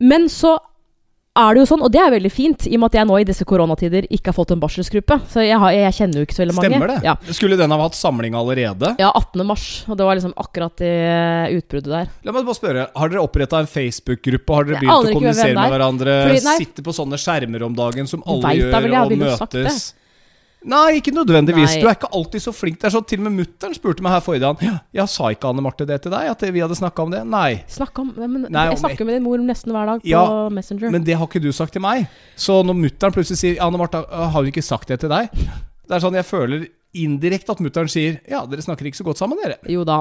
[0.00, 0.58] Men så
[1.36, 3.18] er det jo sånn, og det er veldig fint, i og med at jeg nå
[3.20, 5.18] i disse koronatider ikke har fått en barselsgruppe.
[5.32, 6.70] Så jeg, har, jeg kjenner jo ikke så veldig mange.
[6.72, 6.98] Stemmer det?
[7.06, 7.16] Ja.
[7.36, 8.94] Skulle den ha hatt samling allerede?
[9.02, 9.44] ja, 18.
[9.46, 9.66] mars.
[9.90, 10.92] Og det var liksom akkurat i
[11.58, 12.10] utbruddet der.
[12.26, 14.56] La meg bare spørre, Har dere oppretta en Facebook-gruppe?
[14.56, 15.76] Har dere begynt å kommunisere med er.
[15.76, 16.16] hverandre?
[16.30, 19.94] Fordi- Sitter på sånne skjermer om dagen som alle vet gjør, og møtes?
[20.66, 21.76] Nei, ikke nødvendigvis.
[21.76, 21.82] Nei.
[21.82, 22.80] Du er ikke alltid så flink.
[22.82, 25.30] Det er sånn, Til og med mutter'n spurte meg her forrige dag ja, ja, Sa
[25.30, 26.30] ikke Anne Marte det til deg?
[26.32, 27.22] At vi hadde snakka om det?
[27.30, 27.50] Nei.
[27.86, 30.90] Om, men, Nei, jeg snakker med din mor nesten hver dag på Ja, Messenger.
[30.94, 32.08] Men det har ikke du sagt til meg.
[32.34, 35.30] Så når mutter'n plutselig sier Anne Marte, har hun ikke sagt det til deg?
[35.86, 39.20] Det er sånn jeg føler indirekte at mutter'n sier Ja, dere snakker ikke så godt
[39.20, 39.60] sammen, dere.
[39.70, 40.00] Jo da.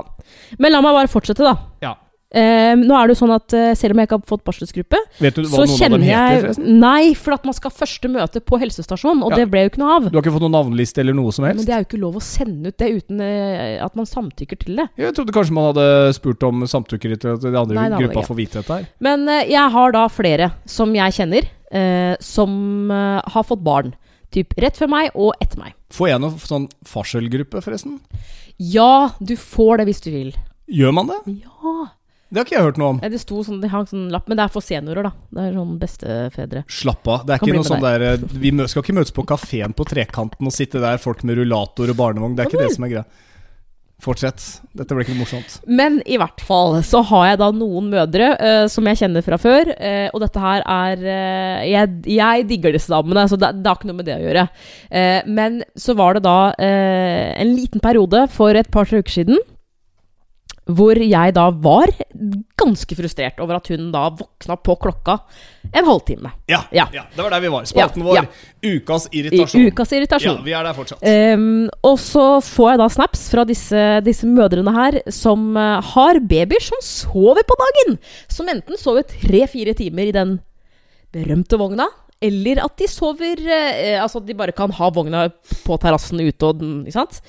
[0.58, 1.56] Men la meg bare fortsette, da.
[1.84, 1.94] Ja.
[2.36, 5.00] Eh, nå er det jo sånn at uh, selv om jeg ikke har fått barselsgruppe,
[5.24, 6.66] Vet du hva så noen av dem heter, jeg forresten?
[6.82, 9.38] Nei, for at man skal første møte på helsestasjonen, og Ja.
[9.40, 10.10] det ble jo ikke noe av.
[10.10, 11.62] Du har ikke fått noen navneliste eller noe som helst?
[11.62, 14.60] Men det er jo ikke lov å sende ut det uten uh, at man samtykker
[14.66, 14.88] til det.
[15.00, 15.88] Jeg trodde kanskje man hadde
[16.20, 18.90] spurt om samtykke til at de andre Nei, hadde gruppa får vite dette her.
[19.08, 21.52] Men uh, jeg har da flere som jeg kjenner,
[22.24, 23.90] som har fått barn.
[24.32, 25.74] Typ rett før meg og etter meg.
[25.92, 27.98] Får jeg noen sånn farselgruppe, forresten?
[28.60, 30.32] Ja, du får det hvis du vil.
[30.72, 31.20] Gjør man det?
[31.42, 31.76] Ja.
[32.32, 33.00] Det har ikke jeg hørt noe om.
[33.04, 35.12] Ja, Det sto sånn, de hang sånn lapp, men det er for seniorer, da.
[35.36, 36.64] Det er sånn bestefedre.
[36.68, 37.26] Slapp av.
[37.28, 39.14] Det er Kan ikke bli noe med sånn der eh, Vi mø- skal ikke møtes
[39.16, 42.36] på kafeen på Trekanten og sitte der, folk med rullator og barnevogn.
[42.36, 43.06] Det er ikke det som er greia.
[44.06, 44.42] Fortsett.
[44.76, 45.54] Dette ble ikke noe morsomt.
[45.72, 49.38] Men i hvert fall så har jeg da noen mødre eh, som jeg kjenner fra
[49.40, 49.72] før.
[49.78, 53.80] eh, og dette her er eh, jeg, jeg digger disse damene, så det, det har
[53.80, 54.44] ikke noe med det å gjøre.
[54.92, 59.40] Eh, men så var det da eh, en liten periode for et par-tre uker siden
[60.66, 61.92] hvor jeg da var
[62.58, 65.20] ganske frustrert over at hun da våkna på klokka
[65.72, 66.32] en halvtime.
[66.50, 66.88] Ja, ja.
[66.94, 67.04] Ja.
[67.14, 67.68] det var der vi var.
[67.70, 68.16] Spalten Ja, vår.
[68.18, 68.24] ja.
[68.66, 69.68] Ukas irritasjon.
[69.70, 70.40] ukas irritasjon.
[70.40, 71.06] Ja, vi er der fortsatt.
[71.06, 76.20] Um, og så får jeg da snaps fra disse, disse mødrene her som eh, har
[76.26, 78.00] babyer som sover på dagen.
[78.32, 80.40] Som enten sover tre-fire timer i den
[81.14, 81.86] berømte vogna,
[82.24, 85.26] eller at de sover eh, Altså at de bare kan ha vogna
[85.66, 87.20] på terrassen ute og den, Ikke sant?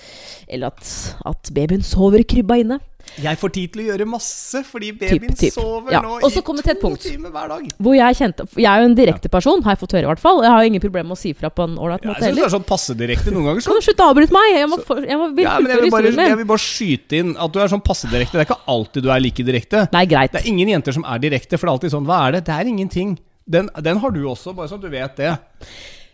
[0.46, 0.92] Eller at,
[1.26, 2.78] at babyen sover i krybba inne.
[3.22, 5.54] Jeg får tid til å gjøre masse, fordi babyen typ.
[5.54, 7.04] sover Ja, nå Også i to punkt.
[7.06, 7.68] timer hver dag.
[7.78, 10.22] Hvor jeg kjente Jeg er jo en direkte person, har jeg fått høre i hvert
[10.22, 10.42] fall.
[10.44, 12.26] Jeg har jo ingen problemer med å si fra på en ålreit måte heller.
[12.26, 13.66] jeg syns det er sånn passe direkte noen ganger.
[13.70, 14.48] Kan du slutte å avbryte meg?
[14.58, 17.54] Jeg må, for, jeg må Ja, jeg vil, bare, jeg vil bare skyte inn at
[17.54, 18.36] du er sånn passe direkte.
[18.36, 19.86] Det er ikke alltid du er like direkte.
[19.96, 20.34] Nei, greit.
[20.34, 22.44] Det er ingen jenter som er direkte, for det er alltid sånn Hva er det?
[22.50, 23.16] Det er ingenting.
[23.46, 25.34] Den, den har du også, bare sånn at du vet det.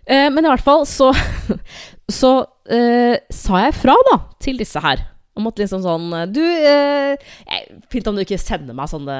[0.04, 1.12] Eh, men i hvert fall så,
[2.20, 2.32] så
[2.68, 5.08] eh, sa jeg fra da til disse her.
[5.32, 7.14] Om at liksom sånn Du, eh,
[7.88, 9.14] fint om du ikke sender meg sånne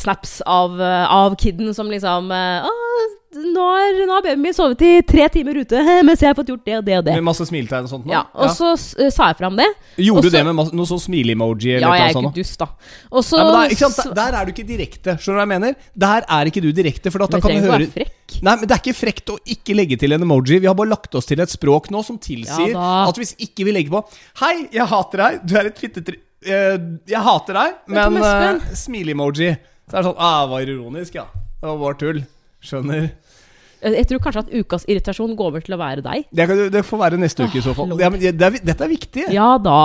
[0.00, 2.70] snaps av, eh, av kiden som liksom eh,
[3.32, 6.50] nå har, nå har babyen min sovet i tre timer ute mens jeg har fått
[6.52, 7.14] gjort det og det og det.
[7.16, 8.06] Med masse smiletegn og sånt?
[8.08, 8.12] nå?
[8.12, 9.68] Ja, og så uh, sa jeg fram det.
[9.96, 11.76] Gjorde også, du det med masse, noe sånn smile-emoji?
[11.78, 12.68] Ja, jeg er ikke dust, da.
[13.10, 14.16] Også, Nei, men der, ikke sant?
[14.18, 15.16] Der- er du ikke direkte.
[15.16, 15.88] Skjønner du hva jeg mener?
[16.04, 17.12] Der er ikke du direkte.
[17.14, 18.36] For da, da kan du høre frekk.
[18.40, 20.60] Nei, men Det er ikke frekt å ikke legge til en emoji.
[20.62, 23.66] Vi har bare lagt oss til et språk nå som tilsier Ja at hvis ikke
[23.66, 24.00] vi legger på
[24.40, 25.40] Hei, jeg hater deg.
[25.48, 26.20] Du er et fittetri...
[26.42, 29.52] Uh, jeg hater deg, Men men uh, smile-emoji.
[29.86, 31.26] Så er det sånn Ah, det var ironisk, ja.
[31.60, 32.22] Det var bare tull.
[32.62, 33.10] Skjønner.
[33.82, 36.26] Jeg tror kanskje at ukas irritasjon går over til å være deg.
[36.30, 37.94] Det, kan, det får være neste uke i så fall.
[38.00, 39.24] Ja, men det er, dette er viktig.
[39.34, 39.78] Ja da.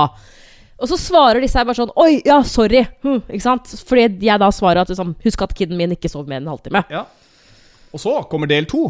[0.78, 2.84] Og så svarer disse her bare sånn Oi, ja, sorry.
[3.02, 3.72] Hm, ikke sant?
[3.90, 6.54] Fordi jeg da svarer at liksom, Husk at kiden min ikke sov mer enn en
[6.54, 6.84] halvtime.
[6.94, 7.04] Ja.
[7.96, 8.84] Og så kommer del to.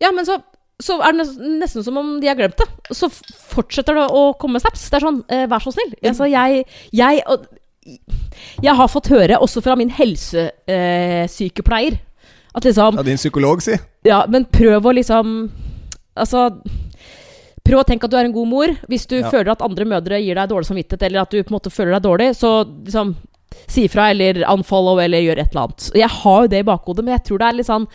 [0.00, 0.34] Ja, men så,
[0.82, 1.26] så er det
[1.60, 2.68] nesten som om de har glemt det.
[2.96, 4.88] Så fortsetter det å komme snaps.
[4.88, 5.92] Det er sånn eh, Vær så snill.
[6.00, 6.64] Altså, jeg,
[6.96, 7.38] jeg og,
[8.64, 11.94] Jeg har fått høre, også fra min helsesykepleier,
[12.54, 13.76] at liksom Ja, din psykolog, si.
[14.06, 15.50] Ja, men prøv å liksom
[16.16, 16.48] Altså
[17.64, 18.68] Prøv å tenke at du er en god mor.
[18.90, 19.30] Hvis du Ja.
[19.30, 21.94] føler at andre mødre gir deg dårlig samvittighet, eller at du på en måte føler
[21.96, 22.50] deg dårlig, så
[22.84, 23.14] liksom
[23.66, 25.90] si ifra, eller unfollow, eller gjør et eller annet.
[25.94, 27.86] Jeg har jo det i bakhodet, men jeg tror det er litt sånn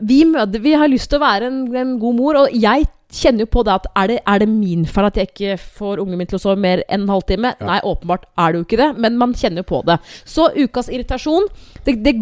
[0.00, 3.46] Vi mødre vi har lyst til å være en, en god mor, og jeg kjenner
[3.46, 6.20] jo på det at er det, er det min feil at jeg ikke får ungen
[6.20, 7.54] min til å sove mer enn en halvtime?
[7.56, 7.68] Ja.
[7.70, 9.98] Nei, åpenbart er det jo ikke det, men man kjenner jo på det.
[10.28, 11.48] Så ukas irritasjon
[11.86, 12.14] det, det,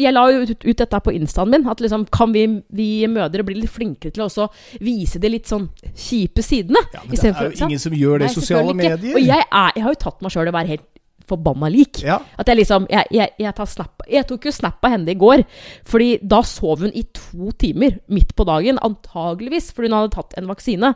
[0.00, 1.66] Jeg la jo ut, ut dette på instaen min.
[1.68, 4.48] At liksom kan vi, vi mødre bli litt flinkere til å også
[4.84, 6.80] vise de litt sånn kjipe sidene?
[6.94, 9.12] Ja, men det er jo ingen som gjør det i sosiale medier.
[9.12, 10.88] Og jeg, er, jeg har jo tatt meg sjøl i å være helt
[11.32, 12.02] forbanna lik.
[12.06, 12.20] Ja.
[12.38, 15.18] At jeg liksom Jeg, jeg, jeg, tar snap, jeg tok jo snap av henne i
[15.18, 15.44] går,
[15.88, 18.78] Fordi da sov hun i to timer midt på dagen.
[18.84, 20.94] Antageligvis fordi hun hadde tatt en vaksine.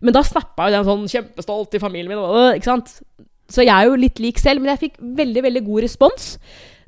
[0.00, 2.24] Men da snappa jo den sånn kjempestolt i familien min.
[2.58, 2.98] Ikke sant?
[3.48, 6.34] Så jeg er jo litt lik selv, men jeg fikk veldig veldig god respons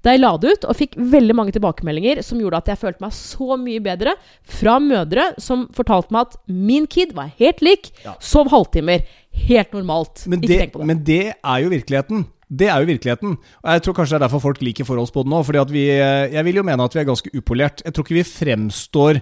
[0.01, 3.05] da jeg la det ut, og fikk veldig mange tilbakemeldinger som gjorde at jeg følte
[3.05, 4.15] meg så mye bedre.
[4.49, 8.15] Fra mødre som fortalte meg at min kid var helt lik, Ja.
[8.19, 9.05] sov halvtimer.
[9.31, 10.25] Helt normalt.
[10.27, 10.87] Men Ikke det, tenk på det.
[10.87, 12.25] men det er jo virkeligheten.
[12.51, 13.37] Det er jo virkeligheten.
[13.63, 15.43] Og jeg tror kanskje det er derfor folk liker forholdsboden nå.
[15.47, 17.85] Fordi vi eh, Jeg vil jo mene at vi er ganske upolert.
[17.87, 19.21] Jeg tror ikke vi fremstår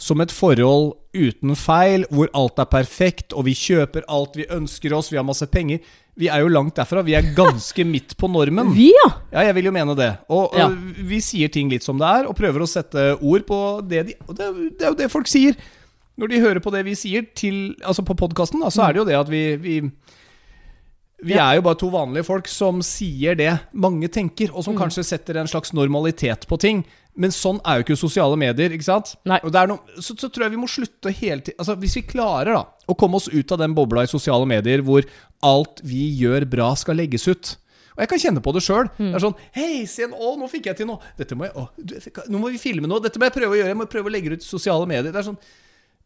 [0.00, 4.94] som et forhold uten feil, hvor alt er perfekt, og vi kjøper alt vi ønsker
[4.96, 5.82] oss, vi har masse penger.
[6.16, 7.02] Vi er jo langt derfra.
[7.04, 8.72] Vi er ganske midt på normen.
[8.72, 9.10] Vi, ja!
[9.34, 10.08] Ja, jeg vil jo mene det.
[10.32, 10.70] Og, Ja.
[10.70, 14.06] og vi sier ting litt som det er, og prøver å sette ord på det
[14.08, 14.48] de Og det,
[14.80, 15.58] det er jo det folk sier.
[16.16, 19.08] Når de hører på det vi sier til, altså på podkasten, så er det jo
[19.08, 19.76] det at vi, vi
[21.22, 21.50] vi Ja.
[21.52, 24.80] er jo bare to vanlige folk som sier det mange tenker, og som Mm.
[24.82, 26.84] kanskje setter en slags normalitet på ting.
[27.16, 28.70] Men sånn er jo ikke sosiale medier.
[28.70, 29.16] ikke sant?
[29.26, 32.54] Er noe, så, så tror jeg vi må slutte hele tiden altså Hvis vi klarer
[32.54, 35.04] da å komme oss ut av den bobla i sosiale medier hvor
[35.42, 37.56] alt vi gjør bra, skal legges ut
[37.96, 38.86] Og jeg kan kjenne på det sjøl.
[38.96, 39.10] Mm.
[39.12, 41.00] Det er sånn Hei, se å, nå fikk jeg til noe.
[41.18, 41.68] Dette må jeg, å,
[42.30, 43.00] nå må vi filme noe.
[43.02, 43.66] Dette må jeg prøve å gjøre.
[43.74, 45.10] Jeg må prøve å legge det ut i sosiale medier.
[45.12, 45.38] Det er sånn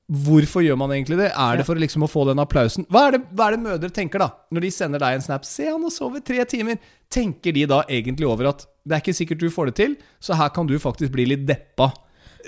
[0.05, 1.31] Hvorfor gjør man egentlig det?
[1.33, 2.85] Er det for liksom å få den applausen?
[2.93, 4.35] Hva er, det, hva er det mødre tenker, da?
[4.53, 6.79] Når de sender deg en snap 'Se, han har sovet tre timer'.
[7.09, 10.37] Tenker de da egentlig over at det er ikke sikkert du får det til, så
[10.37, 11.93] her kan du faktisk bli litt deppa?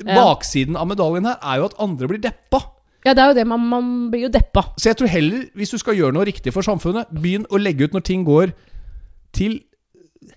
[0.04, 0.18] Ja.
[0.20, 2.60] Baksiden av medaljen her er jo at andre blir deppa.
[3.06, 3.46] Ja, det er jo det.
[3.46, 4.74] Man, man blir jo deppa.
[4.76, 7.86] Så jeg tror heller, hvis du skal gjøre noe riktig for samfunnet, begynn å legge
[7.86, 8.52] ut når ting går
[9.32, 9.62] til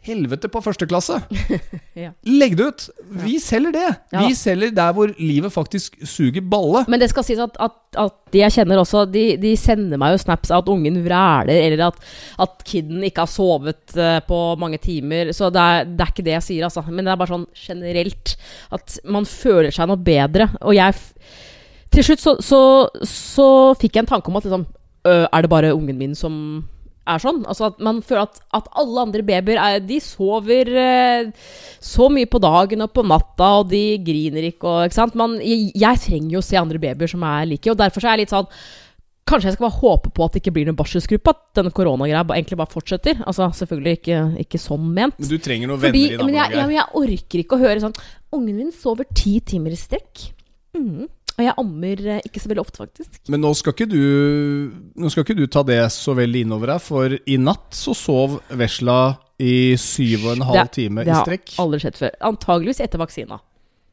[0.06, 1.20] helvete på første klasse.
[2.00, 2.14] Ja.
[2.24, 2.84] Legg det ut!
[3.26, 3.88] Vi selger det.
[4.14, 4.22] Ja.
[4.24, 6.86] Vi selger der hvor livet faktisk suger balle.
[6.88, 10.14] Men det skal sies at, at, at de jeg kjenner også, de, de sender meg
[10.14, 12.00] jo snaps av at ungen vræler, eller at,
[12.40, 15.34] at kiden ikke har sovet eh, på mange timer.
[15.36, 16.86] Så det er, det er ikke det jeg sier, altså.
[16.88, 18.36] Men det er bare sånn generelt.
[18.80, 20.48] At man føler seg noe bedre.
[20.64, 20.96] Og jeg
[21.92, 22.62] Til slutt så, så,
[23.04, 23.48] så
[23.82, 24.68] fikk jeg en tanke om at liksom
[25.10, 26.36] øh, Er det bare ungen min som
[27.14, 27.42] er sånn?
[27.50, 31.32] Altså at man føler at, at alle andre babyer er, De sover eh,
[31.84, 35.18] så mye på dagen og på natta, og de griner ikke og Ikke sant?
[35.20, 38.12] Man, jeg, jeg trenger jo å se andre babyer som er like, og derfor så
[38.12, 38.50] er jeg litt sånn
[39.30, 42.24] Kanskje jeg skal bare håpe på at det ikke blir noen barselsgruppe, at denne koronagreia
[42.34, 43.20] egentlig bare fortsetter.
[43.30, 45.20] Altså Selvfølgelig ikke, ikke sånn ment.
[45.22, 47.84] Men du trenger noen Fordi, venner i men jeg, jeg, jeg orker ikke å høre
[47.84, 48.00] sånn
[48.34, 50.28] Ungen min sover ti timer i strekk.
[50.78, 51.08] Mhm.
[51.40, 53.22] Og jeg ammer eh, ikke så veldig ofte, faktisk.
[53.32, 54.02] Men nå skal, ikke du,
[55.00, 58.42] nå skal ikke du ta det så veldig innover deg, for i natt så sov
[58.60, 58.98] vesla
[59.40, 61.46] i syv og en halv time i strekk.
[61.48, 62.18] Det har aldri skjedd før.
[62.34, 63.40] Antageligvis etter vaksina.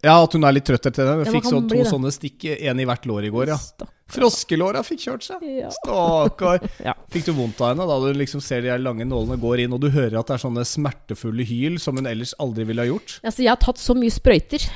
[0.07, 1.19] Ja, at hun er litt trøtt etter det.
[1.27, 1.87] Hun fikk så, to det.
[1.91, 3.59] sånne stikk, en i hvert lår i går, ja.
[4.07, 5.43] Froskelåra fikk kjørt seg.
[5.65, 5.71] Ja.
[5.75, 6.63] Stakkar.
[6.87, 6.93] Ja.
[7.11, 9.81] Fikk du vondt av henne da du liksom ser de lange nålene går inn, og
[9.83, 13.17] du hører at det er sånne smertefulle hyl som hun ellers aldri ville ha gjort?
[13.27, 14.63] Altså, jeg har tatt så mye sprøyter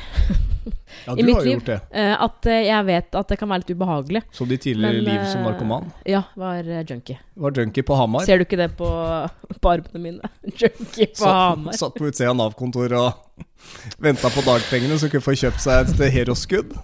[1.06, 1.52] Ja, du mitt har liv.
[1.54, 1.76] gjort det.
[1.96, 4.20] eh, at eh, jeg vet at det kan være litt ubehagelig.
[4.34, 5.86] Så de tidligere Men, liv som eh, narkoman.
[6.10, 7.16] Ja, var junkie.
[7.46, 8.26] Var junkie på Hamar.
[8.26, 8.90] Ser du ikke det på,
[9.62, 10.32] på armene mine?
[10.50, 11.78] junkie på Satt, Hamar.
[11.78, 13.46] satt på utsida av Nav-kontoret og
[14.02, 16.74] venta på dagpengene så kunne få kjøpt seg et Hero-skudd.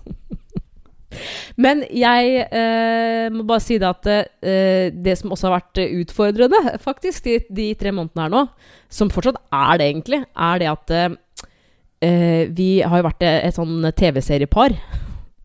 [1.57, 6.61] Men jeg eh, må bare si det at eh, det som også har vært utfordrende,
[6.83, 8.43] faktisk, de, de tre månedene her nå,
[8.93, 11.17] som fortsatt er det egentlig, er det at eh,
[12.05, 14.77] eh, vi har jo vært et, et sånn TV-seriepar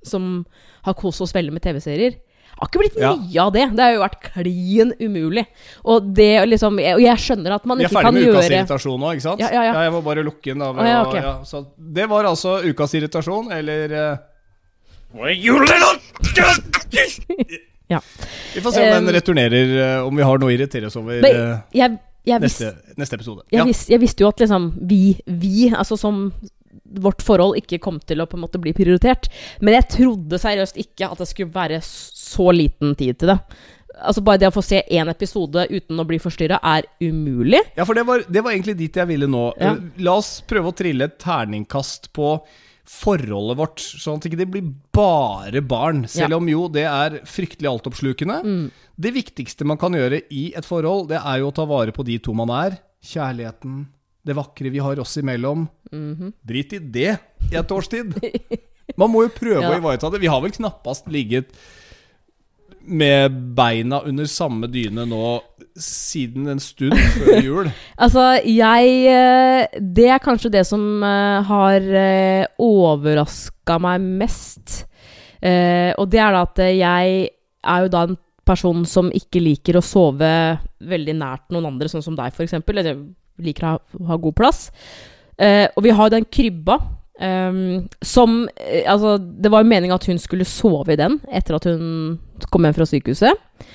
[0.04, 0.44] som
[0.86, 2.18] har kost oss veldig med TV-serier.
[2.62, 3.12] Har ikke blitt Ja.
[3.42, 3.64] av det.
[3.74, 5.46] Det har jo vært klin umulig.
[5.84, 8.22] Og det liksom jeg, Og jeg skjønner at man ikke kan gjøre Vi er ferdig
[8.22, 9.42] med ukas gjøre irritasjon nå, ikke sant?
[9.42, 9.82] Ja, ja, ja.
[9.88, 10.60] jeg må bare lukke den.
[10.62, 14.18] Da, ah, ja, så det var altså ukas irritasjon, eller eh,
[17.92, 18.00] Ja.
[18.56, 20.96] Vi får se om den Um, returnerer, eh, om vi har noe å irritere oss
[20.96, 23.44] over eh, jeg, jeg neste, neste, neste episode.
[23.52, 23.66] Jeg, Ja.
[23.68, 26.32] visst, jeg visste jo at liksom vi, vi, altså som
[27.02, 29.28] vårt forhold ikke kom til å på en måte bli prioritert.
[29.62, 31.82] Men jeg trodde seriøst ikke at det skulle være
[32.32, 33.38] så liten tid til det.
[34.02, 37.60] Altså Bare det å få se én episode uten å bli forstyrra er umulig.
[37.78, 39.50] Ja, for det var, det var egentlig dit jeg ville nå.
[39.60, 39.76] Ja.
[39.76, 42.38] Eh, La oss prøve å trille et terningkast på
[42.92, 46.02] forholdet vårt, sånn at det ikke blir bare barn.
[46.12, 46.38] Selv Ja.
[46.42, 48.40] om jo det er fryktelig altoppslukende.
[49.00, 52.04] Det viktigste man kan gjøre i et forhold, det er jo å ta vare på
[52.08, 52.80] de to man er.
[53.06, 53.86] Kjærligheten,
[54.26, 55.68] det vakre vi har oss imellom.
[56.44, 57.20] Drit i det
[57.52, 58.12] i et års tid.
[58.98, 59.72] Man må jo prøve Ja.
[59.72, 60.20] å ivareta det.
[60.22, 61.54] Vi har vel knappast ligget
[62.86, 65.40] med beina under samme dyne nå
[65.78, 67.70] siden en stund før jul.
[67.96, 74.82] Altså, jeg eh, Det er kanskje det som eh, har uh, overraska meg mest.
[75.42, 77.30] Eh, og det er da at eh, jeg
[77.62, 80.30] er jo da en person som ikke liker å sove
[80.86, 82.60] veldig nært noen andre, sånn som deg, f.eks.
[82.62, 82.94] Eller
[83.42, 84.68] liker å ha, ha god plass.
[85.42, 86.78] Eh, og vi har jo den krybba.
[87.22, 91.58] Ehm, som eh, Altså, det var jo meninga at hun skulle sove i den etter
[91.58, 93.68] at hun kom hjem fra sykehuset.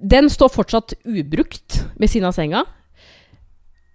[0.00, 2.64] Den står fortsatt ubrukt ved siden av senga.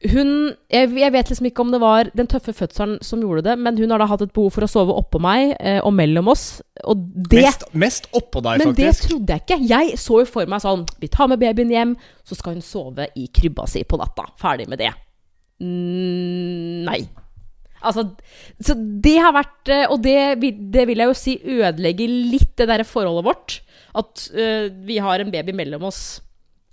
[0.02, 0.30] Hun
[0.72, 3.78] jeg, jeg vet liksom ikke om det var den tøffe fødselen som gjorde det, men
[3.78, 6.46] hun har da hatt et behov for å sove oppå meg eh, og mellom oss.
[6.90, 9.60] Og det Mest, mest oppå deg, Men det trodde jeg ikke.
[9.70, 11.94] Jeg så jo for meg sånn Vi tar med babyen hjem,
[12.26, 14.26] så skal hun sove i krybba si på natta.
[14.42, 14.90] Ferdig med det.
[15.62, 17.02] Mm, nei.
[17.82, 18.06] Altså,
[18.62, 20.16] så det har vært eh, Og det,
[20.74, 23.56] det vil jeg jo si ødelegger litt det derre forholdet vårt.
[23.98, 26.22] At uh, vi har en baby mellom oss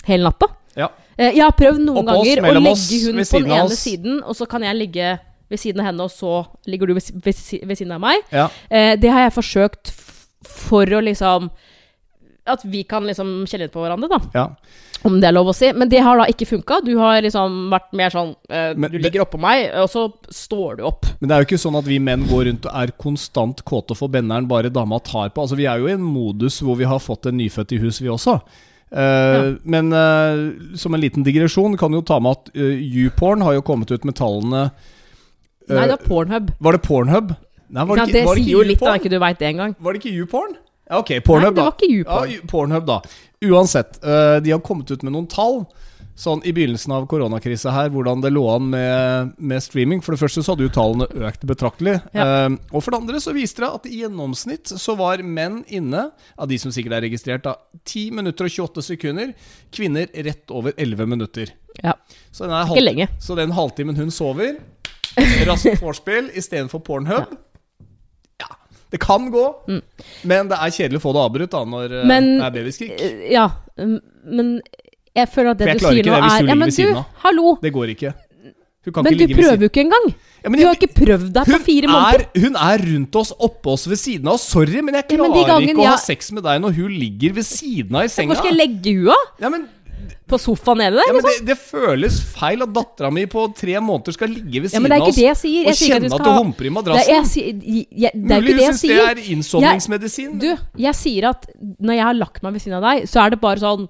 [0.06, 0.46] hele natta.
[0.78, 0.90] Ja.
[1.18, 4.38] Uh, jeg har prøvd noen oss, ganger å legge hun på den ene siden, og
[4.38, 5.16] så kan jeg ligge
[5.48, 8.22] ved siden av henne, og så ligger du ved, ved, ved siden av meg.
[8.30, 8.46] Ja.
[8.70, 9.90] Uh, det har jeg forsøkt
[10.46, 11.50] for å liksom
[12.48, 14.20] At vi kan liksom kjenne litt på hverandre, da.
[14.34, 14.46] ja.
[15.06, 15.68] Om det er lov å si.
[15.78, 16.80] Men det har da ikke funka.
[16.82, 20.08] Du har liksom vært mer sånn eh, Men Du det- ligger oppå meg, og så
[20.34, 21.06] står du opp.
[21.20, 23.94] Men det er jo ikke sånn at vi menn går rundt og er konstant kåte
[23.96, 25.44] for benneren bare dama tar på.
[25.46, 28.00] Altså Vi er jo i en modus hvor vi har fått en nyfødt i hus,
[28.02, 28.40] vi også.
[28.90, 33.52] Eh, Men uh, som en liten digresjon kan jo ta med at uh, YouPorn har
[33.58, 34.70] jo kommet ut med tallene
[35.68, 36.50] Nei, det er pornhub.
[36.64, 37.34] Var det Pornhub?
[37.68, 39.38] Nei, var Ja, det, det ikke, var det sier jo litt, da, ikke du veit
[39.38, 39.74] det engang.
[39.78, 40.54] Var det ikke YouPorn?
[40.88, 41.68] Ja, ok, Pornhub, Nei, det da.
[41.68, 42.30] var ikke YouPorn.
[42.32, 43.00] Ja, Pornhub, da.
[43.44, 45.66] Uansett, eh, de har kommet ut med noen tall.
[46.18, 50.00] Sånn i begynnelsen av koronakrisa her, hvordan det lå an med, med streaming.
[50.02, 51.92] For det første så hadde jo tallene økt betraktelig.
[52.10, 56.08] Eh, og for det andre så viste det at i gjennomsnitt så var menn inne,
[56.34, 59.30] av de som sikkert er registrert, da 10 minutter og 28 sekunder.
[59.70, 61.54] Kvinner rett over 11 minutter.
[61.84, 61.94] Ja.
[62.32, 63.08] Så den, er Ikke lenge.
[63.22, 64.56] så den halvtimen hun sover,
[65.46, 67.28] raskt vorspiel istedenfor Pornhub.
[67.30, 67.44] Ja.
[68.90, 69.44] Det kan gå,
[70.24, 72.08] men det er kjedelig å få det avbrutt da når eh, Mm.
[72.08, 73.00] Men- det er babyskrik.
[73.00, 74.60] Eh, Ja, mm, men
[75.14, 76.46] jeg føler at det du sier nå For jeg klarer ikke det hvis er du
[76.48, 77.04] ligger ved siden av.
[77.24, 77.58] hallo!
[77.60, 78.14] Det går ikke.
[78.88, 79.58] Hun kan Men ikke ligge ved siden.
[79.58, 80.14] Men du prøver jo ikke engang!
[80.38, 82.20] Ja, men Du har ikke prøvd deg på fire måneder.
[82.24, 84.44] Er, hun er rundt oss, oppå oss, ved siden av oss.
[84.48, 87.34] Sorry, men jeg Ja, men klarer ikke å ha sex med deg når hun ligger
[87.34, 88.32] ved siden av i senga.
[88.32, 89.16] Hvor skal jeg legge hua?
[89.42, 89.66] Ja, men,
[90.28, 91.06] På sofaen nede der?
[91.08, 91.46] ja, men liksom?
[91.46, 94.88] det, det føles feil at dattera mi på tre måneder skal ligge ved Ja, siden
[94.90, 97.08] det av oss det og kjenne at det ha humper i det madrassen.
[97.08, 100.38] jeg, jeg, det er Mulig det hun syns det er innsovningsmedisin.
[100.42, 100.50] Du,
[100.84, 103.40] jeg sier at når jeg har lagt meg ved siden av deg, så er det
[103.42, 103.88] bare sånn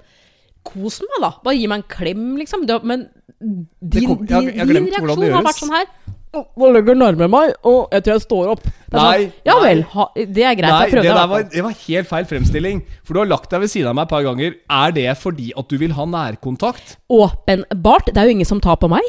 [0.68, 1.30] Kos meg, da.
[1.44, 2.66] Bare gi meg en klem, liksom.
[2.84, 3.06] Men
[3.40, 5.86] din, kom- jeg din reaksjon har vært sånn her.
[6.28, 7.54] «Å, ligger legger nærme meg?
[7.64, 8.66] Og jeg tror jeg står opp.
[8.68, 9.62] Er Nei, sånn, ja nei.
[9.64, 9.80] vel.
[9.94, 10.66] Ha, det er greit.
[10.68, 11.14] Nei, jeg prøvde.
[11.14, 12.82] Det, var, det var helt feil fremstilling.
[13.04, 14.58] For du har lagt deg ved siden av meg et par ganger.
[14.80, 16.98] Er det fordi at du vil ha nærkontakt?
[17.08, 18.12] Åpenbart.
[18.12, 19.08] Det er jo ingen som tar på meg.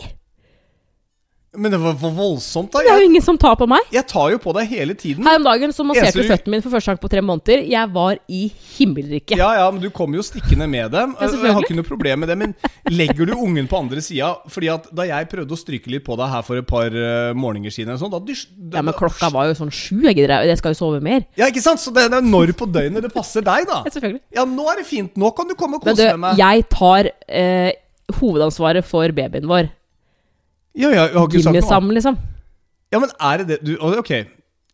[1.57, 2.83] Men det var voldsomt, da.
[2.85, 3.81] Det er jo ingen som tar på meg.
[3.89, 5.25] jeg tar jo på deg hele tiden.
[5.25, 7.63] Her om dagen så masserte du føttene mine for første gang på tre måneder.
[7.65, 8.41] Jeg var i
[8.75, 9.33] himmelriket.
[9.39, 11.15] Ja, ja, men du kommer jo stikkende med dem.
[11.19, 12.35] Ja, jeg har ikke noe problem med det.
[12.37, 12.53] Men
[12.93, 16.15] legger du ungen på andre sida Fordi at da jeg prøvde å stryke litt på
[16.19, 18.45] deg her for et par uh, morgener siden, sånn, da, dysj...
[18.75, 20.03] Ja, men klokka var jo sånn sju.
[20.05, 21.25] Jeg gidder Jeg skal jo sove mer.
[21.39, 21.81] Ja, ikke sant?
[21.81, 23.81] Så det er når på døgnet det passer deg, da.
[23.89, 24.21] Ja, selvfølgelig.
[24.37, 25.17] Ja, nå er det fint.
[25.19, 26.41] Nå kan du komme og Men kose du, med meg.
[26.41, 27.71] jeg tar uh,
[28.21, 29.73] hovedansvaret for babyen vår.
[30.77, 31.95] Ja, ja, jeg har ikke sagt noe annet.
[31.99, 32.19] liksom.
[32.89, 34.11] Ja, men er det det du Ok.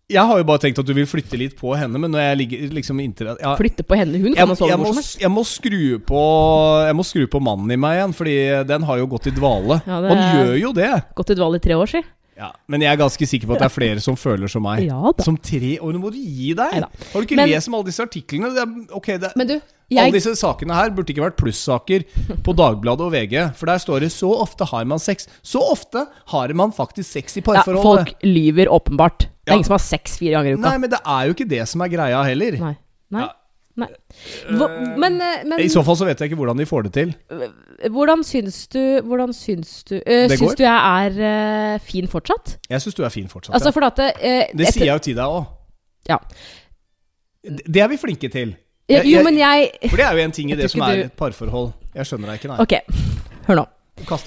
[0.06, 2.38] Jeg har jo bare tenkt at du vil flytte litt på henne, men når jeg
[2.44, 4.20] ligger liksom inntil ja, Flytte på henne.
[4.22, 5.16] Hun kan jo sove jeg, hvor som helst.
[5.24, 6.20] jeg må skru på
[6.86, 8.36] Jeg må skru på mannen i meg igjen, Fordi
[8.70, 9.80] den har jo gått i dvale.
[9.88, 10.92] Ja, det Han gjør jo det.
[11.18, 12.04] Gått i dvale i tre år, si.
[12.38, 14.82] Ja, Men jeg er ganske sikker på at det er flere som føler som meg.
[14.90, 15.24] Ja da.
[15.24, 15.94] Som tre år.
[15.96, 16.74] Nå må du gi deg!
[16.74, 16.90] Neida.
[17.14, 18.50] Har du ikke Men- lest om alle disse artiklene?
[18.54, 19.56] Det er, ok, det, Men du,
[19.96, 22.04] Alle disse sakene her burde ikke vært plussaker
[22.44, 23.54] på Dagbladet og VG.
[23.56, 25.28] For der står det 'så ofte har man sex'.
[25.44, 28.08] Så ofte har man faktisk sex i parforholdet.
[28.08, 28.14] ja.
[28.14, 29.20] Folk lyver åpenbart.
[29.20, 29.54] Det er Ja.
[29.54, 30.70] ingen som har sex fire ganger i uka.
[30.70, 32.52] Nei, men det er jo ikke det som er greia heller.
[32.60, 32.78] Nei.
[33.12, 33.22] Nei.
[33.22, 33.30] Ja.
[33.76, 33.88] Nei.
[34.56, 34.68] Hva,
[34.98, 37.10] men, eh, men I så fall så vet jeg ikke hvordan de får det til.
[37.92, 40.56] hvordan syns du Hvordan syns du øh, Syns går.
[40.56, 42.58] du jeg er øh, fin fortsatt?
[42.70, 43.54] Jeg syns du er fin fortsatt.
[43.54, 43.76] Altså, ja.
[43.76, 44.14] for at øh,
[44.58, 45.44] Det etter- sier jeg jo til deg òg.
[46.10, 46.18] Ja.
[47.68, 48.56] Det er vi flinke til.
[48.90, 51.02] Jeg- Jo, men jeg For det er jo en ting i det som er du-
[51.10, 51.72] et parforhold.
[51.96, 52.60] Jeg skjønner deg ikke, nei.
[52.60, 52.74] Ok,
[53.48, 53.66] hør nå.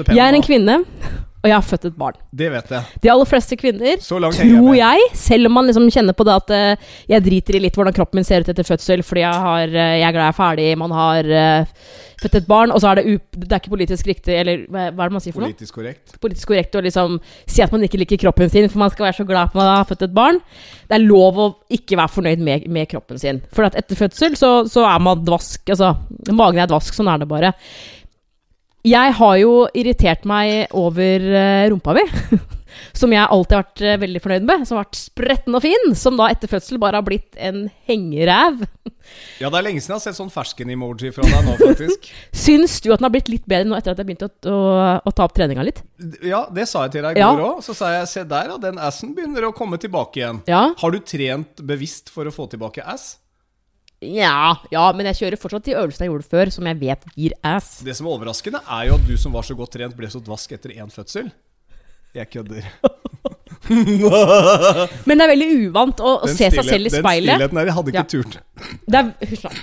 [0.08, 0.84] Jeg er en kvinne,
[1.48, 2.18] og jeg har født et barn.
[2.42, 3.00] Det vet jeg.
[3.02, 6.52] De aller fleste kvinner henger jeg jeg, selv om man liksom kjenner på det at
[6.54, 9.72] uh, jeg driter i litt hvordan kroppen min ser ut etter fødsel fordi jeg, har,
[9.72, 11.88] uh, jeg er glad jeg er ferdig, man har uh,
[12.18, 15.04] født et barn, og så er det, det er ikke politisk riktig, eller hva, hva
[15.04, 15.52] er det man sier for noe?
[15.52, 16.16] Politisk korrekt.
[16.22, 19.20] Politisk korrekt å liksom si at man ikke liker kroppen sin, for man skal være
[19.20, 20.40] så glad for at man har født et barn.
[20.88, 23.38] Det er lov å ikke være fornøyd med, med kroppen sin.
[23.54, 25.94] For at etter fødsel så, så er man dvask, altså
[26.34, 27.54] Magen er dvask, sånn er det bare.
[28.86, 32.04] Jeg har jo irritert meg over eh, rumpa mi.
[32.94, 34.62] Som jeg alltid har vært eh, veldig fornøyd med.
[34.68, 35.88] Som har vært spretten og fin.
[35.98, 38.62] Som da etter fødsel bare har blitt en hengeræv.
[39.40, 42.08] Ja, det er lenge siden jeg har sett sånn fersken-emoji fra deg nå, faktisk.
[42.44, 44.58] Syns du at den har blitt litt bedre nå etter at jeg begynte å, å,
[45.08, 45.80] å ta opp treninga litt?
[46.22, 47.30] Ja, det sa jeg til deg i Ja.
[47.34, 47.62] går òg.
[47.66, 50.42] Så sa jeg se der, ja, den assen begynner å komme tilbake igjen.
[50.50, 50.68] Ja.
[50.78, 53.16] Har du trent bevisst for å få tilbake ass?
[54.04, 57.32] Ja, ja, men jeg kjører fortsatt de øvelsene jeg gjorde før, som jeg vet gir
[57.42, 57.80] ass.
[57.82, 60.20] Det som er overraskende, er jo at du som var så godt trent, ble så
[60.22, 61.32] dvask etter én fødsel.
[62.14, 62.62] Jeg kødder.
[63.68, 67.34] Men det er veldig uvant å, å se seg selv i speilet.
[67.34, 68.06] Den stillheten der, jeg hadde ikke Ja.
[68.14, 68.38] turt.
[68.86, 69.06] Det er,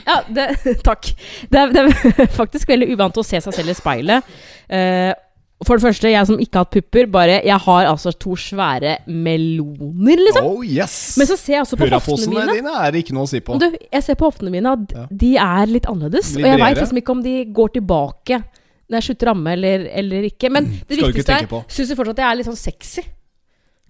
[0.06, 0.48] ja, det,
[0.90, 1.10] takk.
[1.50, 4.36] Det er, det er faktisk veldig uvant å se seg selv i speilet.
[4.68, 5.12] Eh,
[5.64, 8.98] for det første, jeg som ikke har hatt pupper, bare Jeg har altså to svære
[9.08, 10.44] meloner, liksom.
[10.50, 11.16] Oh yes!
[11.18, 12.58] Men så ser jeg også på hoftene mine.
[12.60, 13.56] dine er det ikke noe å si på.
[13.62, 15.06] Du, jeg ser på hoftene mine at Ja.
[15.10, 16.34] de er litt annerledes.
[16.36, 18.42] Litt og jeg veit liksom ikke om de går tilbake
[18.86, 20.52] når jeg slutter ramme amme eller, eller ikke.
[20.52, 23.02] Men det Mm, Skal viktigste er Syns du fortsatt at jeg er litt sånn sexy?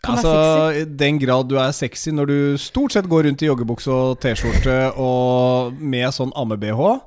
[0.05, 3.89] Altså, I den grad du er sexy når du stort sett går rundt i joggebukse
[3.89, 7.01] og T-skjorte og med sånn amme-BH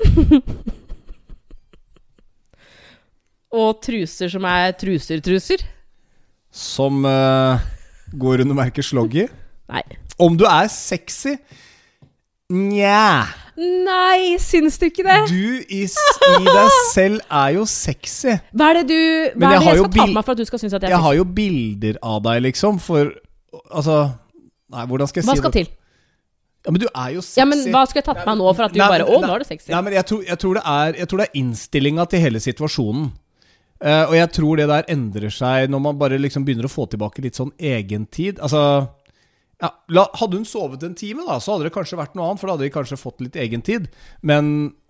[3.50, 5.66] Og truser som er truser-truser?
[6.50, 7.62] som uh,
[8.12, 9.26] går under merket sloggy
[9.70, 9.82] Nei.
[10.18, 11.36] Om du er sexy
[12.50, 13.22] Nja
[13.60, 15.18] Nei, syns du ikke det?
[15.30, 18.38] Du i, i deg selv er jo sexy.
[18.56, 19.00] Hva er det du
[19.36, 20.88] Hva er det jeg skal ta på meg for at du skal synes at jeg
[20.88, 20.96] er sexy?
[20.96, 23.12] Jeg har jo bilder av deg, liksom, for
[23.68, 23.98] Altså
[24.70, 25.66] Nei, hvordan skal jeg Hva si skal det?
[25.66, 25.76] til?
[26.60, 27.38] Ja, men du er jo sexy.
[27.42, 29.18] Ja, men Hva skulle jeg tatt med meg nå for at du Nei, bare Å,
[29.20, 29.74] nei, nå er du sexy.
[29.74, 32.42] Nei, men jeg tror, jeg tror, det, er, jeg tror det er innstillinga til hele
[32.48, 33.10] situasjonen.
[33.80, 36.84] Eh, og jeg tror det der endrer seg når man bare liksom begynner å få
[36.92, 38.38] tilbake litt sånn egentid.
[38.44, 38.88] Altså
[39.60, 42.40] ja, la, Hadde hun sovet en time, da, så hadde det kanskje vært noe annet,
[42.40, 43.90] for da hadde de kanskje fått litt egentid.
[44.24, 44.46] Men,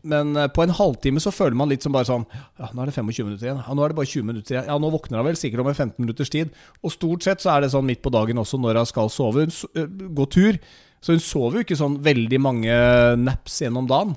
[0.06, 2.26] men eh, på en halvtime så føler man litt som bare sånn
[2.58, 3.62] Ja, nå er det 25 minutter igjen.
[3.66, 4.68] Ja, nå er det bare 20 minutter igjen.
[4.70, 6.54] Ja, nå våkner hun vel sikkert om en 15 minutters tid.
[6.86, 9.46] Og stort sett så er det sånn midt på dagen også når hun skal sove.
[9.46, 10.58] Hun s- eh, gå tur.
[11.02, 12.74] Så hun sover jo ikke sånn veldig mange
[13.22, 14.14] naps gjennom dagen.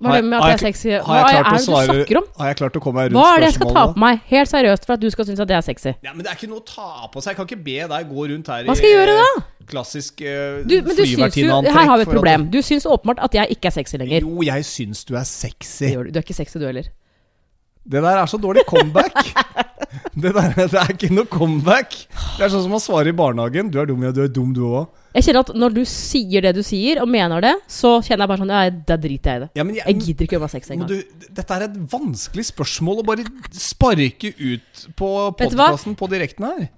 [0.00, 0.90] Hva er det med at jeg er sexy?
[1.04, 2.28] Hva er det du snakker om?
[2.40, 4.20] Har jeg klart å komme meg rundt Hva er det jeg skal ta på meg?
[4.30, 5.92] Helt seriøst for at du skal synes at jeg er sexy.
[6.06, 7.34] Ja, men Det er ikke noe å ta på seg.
[7.34, 9.30] Jeg kan ikke be deg gå rundt her Hva skal jeg gjøre da?
[9.70, 12.48] klassisk uh, Du, men du syns jo Her har vi et problem.
[12.50, 14.26] Du syns åpenbart at jeg ikke er sexy lenger.
[14.26, 15.92] Jo, jeg syns du er sexy.
[15.94, 16.10] du.
[16.10, 16.88] Du er ikke sexy, du heller.
[17.90, 19.14] Det der er så dårlig comeback.
[20.14, 21.94] det, der, det er ikke noe comeback.
[22.38, 23.70] Det er sånn som man svarer i barnehagen.
[23.70, 24.88] Du er dum, ja, du er dum, du òg.
[25.10, 28.30] Jeg kjenner at når du sier det du sier, og mener det, så kjenner jeg
[28.30, 29.48] bare sånn Ja, da driter jeg i det.
[29.58, 30.92] Ja, men Jeg jeg, gidder ikke å jobbe sex engang.
[31.40, 33.24] dette er et vanskelig spørsmål å bare
[33.58, 35.08] sparke ut på
[35.40, 36.68] podkasten på direkten her.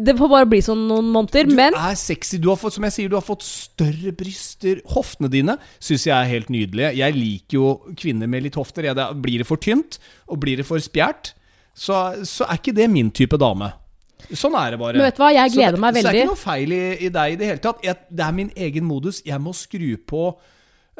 [0.00, 2.40] Det får bare bli sånn noen måneder, Du men er sexy.
[2.40, 4.80] Du har fått, som jeg sier, du har fått større bryster.
[4.94, 6.94] Hoftene dine syns jeg er helt nydelige.
[6.96, 7.68] Jeg liker jo
[7.98, 8.88] kvinner med litt hofter.
[8.88, 10.00] Ja, det, blir det for tynt,
[10.32, 11.34] og blir det for spjært,
[11.74, 13.72] så, så er ikke det min type dame.
[14.30, 14.96] Sånn er det bare.
[15.00, 16.72] Men vet du hva, jeg Så gleder det- meg Så det er ikke noe feil
[16.72, 17.82] i, i deg i det hele tatt.
[17.84, 19.22] Jeg, det er min egen modus.
[19.26, 20.22] Jeg må skru på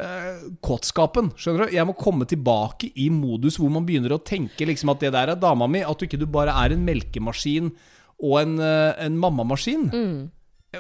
[0.03, 1.31] uh, kåtskapen.
[1.39, 1.77] Skjønner du?
[1.77, 5.35] Jeg må komme tilbake i modus hvor man begynner å tenke liksom at det der
[5.35, 5.85] er dama mi.
[5.87, 7.73] At du ikke du bare er en melkemaskin
[8.23, 9.89] og en, eh, en mammamaskin.
[9.93, 10.31] Mm.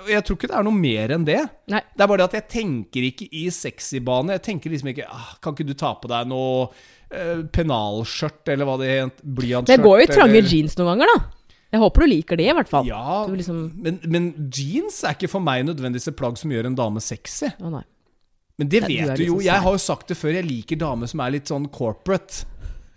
[0.08, 1.40] Jeg tror ikke det er noe mer enn det.
[1.68, 1.82] Nei.
[1.92, 4.38] Det er bare det at jeg tenker ikke i sexybane.
[4.38, 6.70] Jeg tenker liksom ikke ah, Kan ikke du ta på deg noe
[7.52, 9.22] pennalskjørt, eller hva det het?
[9.22, 9.70] Blyantskjørt?
[9.76, 11.24] Det går jo i trange eller- jeans noen ganger, da.
[11.72, 12.84] Jeg håper du liker det, i hvert fall.
[12.86, 16.66] Ja, Du liksom men, men jeans er ikke for meg nødvendigvis et plagg som gjør
[16.68, 17.48] en dame sexy.
[17.60, 17.82] Å.
[18.58, 19.34] Men det du vet er du jo.
[19.38, 22.44] liksom Jeg har jo sagt det før, jeg liker damer som er litt sånn corporate.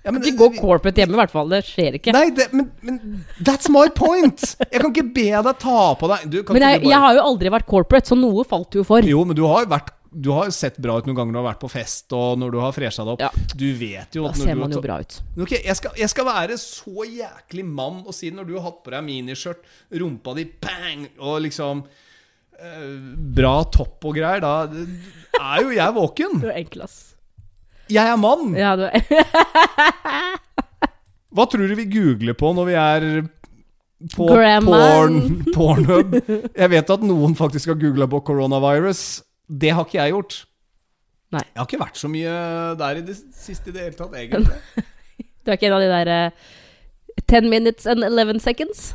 [0.04, 1.48] Ja, men, Ikke gå corporate hjemme, i hvert fall.
[1.50, 2.12] Det skjer ikke.
[2.14, 3.00] Nei, det, men, men
[3.42, 4.44] that's my point!
[4.70, 7.00] Jeg kan ikke be deg ta på deg du, kan Men jeg, du bare- jeg
[7.08, 9.02] har jo aldri vært corporate, så noe falt du jo for.
[9.02, 11.40] Jo, men du har jo vært du har sett bra ut noen ganger når du
[11.44, 13.24] har vært på fest og når du har fresha deg opp.
[13.26, 13.32] Ja.
[13.52, 15.14] Du vet jo at Da ser man jo bra ut.
[15.44, 18.80] Ok, jeg skal, jeg skal være så jæklig mann og si når du har hatt
[18.86, 19.62] på deg miniskjørt,
[20.00, 22.96] rumpa di bang, og liksom eh,
[23.36, 26.40] Bra topp og greier, da er jo jeg våken.
[26.46, 26.98] Du er enkel, ass.
[27.92, 28.56] Jeg er mann.
[28.58, 29.04] Ja, du er
[31.36, 33.02] Hva tror du vi googler på når vi er
[34.16, 35.20] på porn,
[35.56, 36.16] Pornhub?
[36.56, 39.25] Jeg vet at noen faktisk har googla på coronavirus.
[39.48, 40.38] Det har ikke jeg gjort.
[41.36, 41.42] Nei.
[41.54, 42.36] Jeg har ikke vært så mye
[42.80, 44.60] der i det siste i det hele tatt, egentlig.
[45.46, 46.46] Du er ikke en av de der eh,
[47.30, 48.94] 10 minutes and 11 seconds?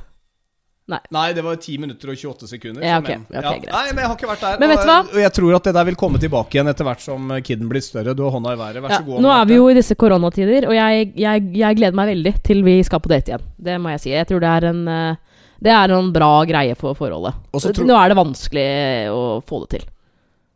[0.91, 2.83] Nei, det var 10 minutter og 28 sekunder.
[2.83, 3.21] Ja, okay.
[3.21, 3.29] ok.
[3.31, 3.71] men- Ja, ok, greit.
[3.77, 4.57] Nei, men jeg har ikke vært der.
[4.59, 4.97] Men vet du hva?
[5.07, 7.85] og jeg tror at det der vil komme tilbake igjen etter hvert som kiden blir
[7.87, 8.15] større.
[8.19, 8.83] Du har hånda i været.
[8.83, 9.23] Vær Ja, god.
[9.23, 12.65] nå er vi jo i disse koronatider, og jeg, jeg, jeg gleder meg veldig til
[12.67, 13.47] vi skal på date igjen.
[13.71, 14.11] Det må jeg si.
[14.17, 15.15] Jeg tror det er en, eh,
[15.63, 17.39] det er en bra greie for forholdet.
[17.55, 18.69] Tror- Nå er det vanskelig
[19.15, 19.87] å få det til.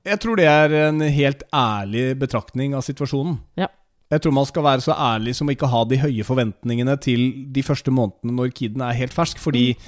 [0.04, 3.38] Jeg tror det er en helt ærlig betraktning av situasjonen.
[3.56, 3.68] Ja.
[4.12, 7.22] Jeg tror man skal være så ærlig som å ikke ha de høye forventningene til
[7.54, 9.86] de første månedene når kiden er helt fersk, fordi Mm.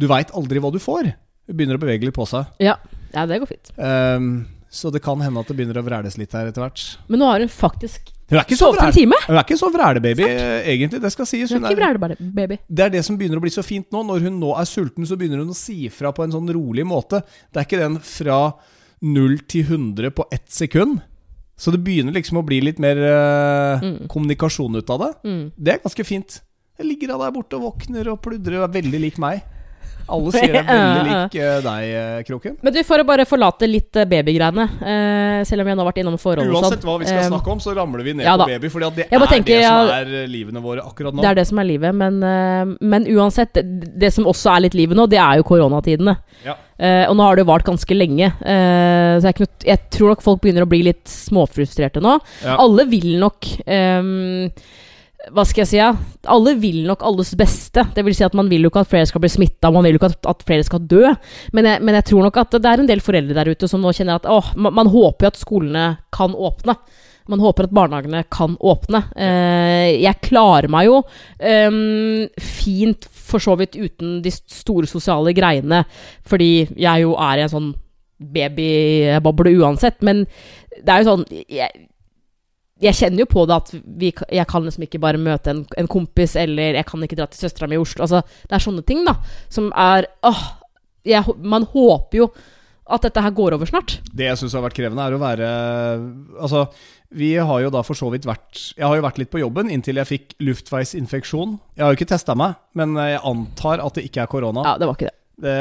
[0.00, 1.12] du veit aldri hva du får.
[1.46, 2.46] Det begynner å bevege litt på seg.
[2.58, 2.76] Ja,
[3.12, 3.70] ja det går fint.
[3.76, 6.96] Um, så det kan hende at det begynner å vræles litt her etter hvert.
[7.08, 9.16] Men nå har hun faktisk Hun er ikke så sovet en time.
[9.26, 10.22] hun er ikke så vrælebaby,
[10.64, 11.00] egentlig.
[11.02, 11.50] Det skal sies.
[11.52, 12.16] Hun er ikke vrælebaby.
[12.32, 12.58] baby.
[12.70, 14.04] det er det som begynner å bli så fint nå.
[14.06, 16.86] Når hun nå er sulten, så begynner hun å si fra på en sånn rolig
[16.86, 17.22] måte.
[17.52, 18.54] Det er ikke den fra
[19.02, 21.00] 0 til 100 på ett sekund.
[21.60, 24.08] Så det begynner liksom å bli litt mer uh, Mm.
[24.08, 25.10] kommunikasjon ut av det.
[25.28, 25.42] Mm.
[25.56, 26.40] Det er ganske fint.
[26.80, 29.42] Jeg ligger av der borte og våkner og pludrer og er veldig lik meg.
[30.10, 32.56] Alle sier det er veldig lik eh, deg, eh, Kroken.
[32.64, 34.66] Men du, for å bare forlate litt eh, babygreiene,
[35.46, 36.88] selv om jeg nå har vært innom forhold Uansett sånn.
[36.88, 38.72] hva vi skal snakke om, så ramler vi ned ja på baby.
[38.72, 41.22] Fordi det er tenker, det som er livene våre akkurat nå.
[41.22, 42.18] Det er det som er livet, men,
[42.80, 46.16] men uansett, det, som også er litt livet nå, det er jo koronatidene.
[46.46, 46.56] Ja.
[47.10, 50.42] Og nå har det jo vart ganske lenge, så jeg, noe, jeg tror nok folk
[50.42, 52.16] begynner å bli litt småfrustrerte nå.
[52.44, 52.56] Ja.
[52.62, 54.48] Alle vil nok ehm,
[55.28, 55.76] Hva skal jeg si?
[55.76, 55.90] Ja?
[56.32, 57.84] Alle vil nok alles beste.
[57.94, 59.98] Det vil si at Man vil jo ikke at flere skal bli smitta, man vil
[59.98, 61.02] jo ikke at, flere skal dø.
[61.56, 63.84] Men jeg, men jeg tror nok at det er en del foreldre der ute som
[63.84, 66.76] nå kjenner at åh, man, man håper jo at skolene kan åpne.
[67.30, 69.02] Man håper at barnehagene kan åpne.
[69.14, 71.02] Eh, jeg klarer meg jo
[71.38, 75.84] ehm, fint for så vidt uten de store sosiale greiene,
[76.26, 77.70] fordi jeg jo er i en sånn
[78.20, 80.00] babyboble uansett.
[80.06, 80.24] Men
[80.80, 81.86] det er jo sånn jeg,
[82.80, 85.90] jeg kjenner jo på det at vi, jeg kan liksom ikke bare møte en, en
[85.90, 88.06] kompis, eller jeg kan ikke dra til søstera mi i Oslo.
[88.06, 89.18] Altså, det er sånne ting, da,
[89.52, 90.46] som er åh,
[91.08, 92.30] jeg, Man håper jo
[92.90, 93.98] at dette her går over snart.
[94.10, 95.50] Det jeg syns har vært krevende, er å være
[96.42, 96.64] Altså,
[97.14, 99.70] vi har jo da for så vidt vært Jeg har jo vært litt på jobben
[99.70, 101.56] inntil jeg fikk luftveisinfeksjon.
[101.76, 104.66] Jeg har jo ikke testa meg, men jeg antar at det ikke er korona.
[104.66, 105.19] Ja, det var ikke det.
[105.40, 105.52] Det,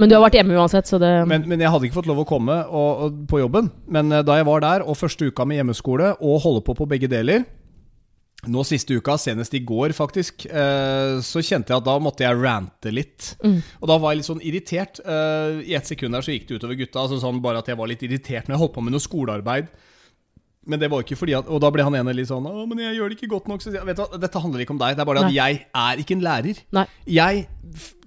[0.00, 2.24] Men du har vært hjemme uansett, så det men, men jeg hadde ikke fått lov
[2.24, 3.70] å komme og, og, på jobben.
[3.86, 6.88] Men eh, da jeg var der, og første uka med hjemmeskole, og holde på på
[6.90, 7.46] begge deler
[8.46, 12.38] Nå siste uka, senest i går faktisk, eh, så kjente jeg at da måtte jeg
[12.38, 13.32] rante litt.
[13.42, 13.56] Mm.
[13.80, 15.00] Og da var jeg litt sånn irritert.
[15.02, 17.02] Eh, I ett sekund der så gikk det utover gutta.
[17.02, 19.72] Altså sånn bare at jeg var litt irritert når jeg holdt på med noe skolearbeid.
[20.70, 22.78] Men det var ikke fordi at Og da ble han ene litt sånn 'Å, men
[22.84, 24.82] jeg gjør det ikke godt nok.' Så jeg, vet du hva, dette handler ikke om
[24.84, 24.94] deg.
[24.94, 25.38] Det er bare at Nei.
[25.38, 26.62] jeg er ikke en lærer.
[26.78, 26.86] Nei.
[27.08, 27.48] Jeg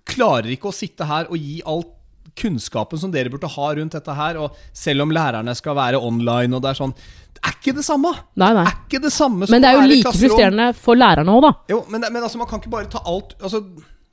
[0.10, 1.98] klarer ikke å sitte her og gi alt
[2.38, 4.40] kunnskapen som dere burde ha rundt dette her.
[4.40, 6.94] Og selv om lærerne skal være online, og det er sånn
[7.36, 8.12] Det er ikke det samme!
[8.40, 8.66] Nei, nei.
[8.70, 10.30] Er ikke det samme som Men det er jo like klasserom.
[10.30, 11.54] frustrerende for lærerne òg, da.
[11.74, 13.64] Jo, men, men altså, man kan ikke bare ta alt Altså,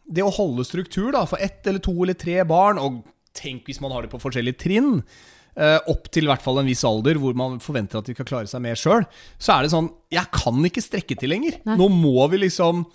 [0.08, 3.02] det å holde struktur da for ett eller to eller tre barn, og
[3.36, 5.02] tenk hvis man har det på forskjellige trinn,
[5.52, 8.26] eh, opp til i hvert fall en viss alder hvor man forventer at de skal
[8.30, 9.04] klare seg mer sjøl,
[9.36, 11.60] så er det sånn Jeg kan ikke strekke til lenger.
[11.68, 11.76] Nei.
[11.76, 12.86] Nå må vi liksom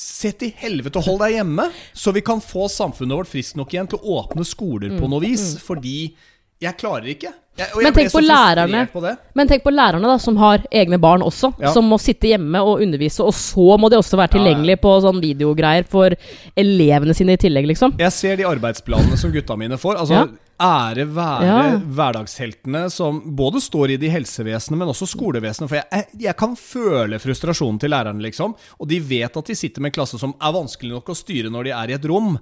[0.00, 3.74] Se til helvete og hold deg hjemme, så vi kan få samfunnet vårt friskt nok
[3.74, 5.58] igjen til å åpne skoler på noe vis.
[5.60, 6.14] Fordi
[6.60, 7.30] Jeg klarer ikke.
[7.56, 8.80] Jeg, Men jeg ble tenk på lærerne.
[8.92, 9.00] På.
[9.34, 11.72] Men tenk på lærerne da, som har egne barn også, Ja.
[11.72, 14.36] som må sitte hjemme og undervise, og så må de også være Ja, ja.
[14.36, 16.10] tilgjengelige på sånn videogreier for
[16.56, 17.94] elevene sine i tillegg, liksom.
[17.98, 19.96] Jeg ser de arbeidsplanene som gutta mine får.
[20.00, 20.26] Altså, Ja.
[20.60, 21.78] Ære være Ja.
[21.80, 25.68] hverdagsheltene som både står i det helsevesenet, men også skolevesenet.
[25.70, 28.54] For jeg, jeg, kan føle frustrasjonen til lærerne, liksom.
[28.78, 31.50] Og de vet at de sitter med en klasse som er vanskelig nok å styre
[31.52, 32.36] når de er i et rom.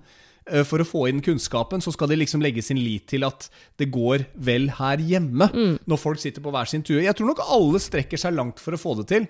[0.50, 3.48] Eh, For å få inn kunnskapen, så skal de liksom legge sin lit til at
[3.78, 5.50] det går vel her hjemme.
[5.86, 7.02] Når folk sitter på hver sin tue.
[7.04, 9.28] Jeg tror nok alle strekker seg langt for å få det til.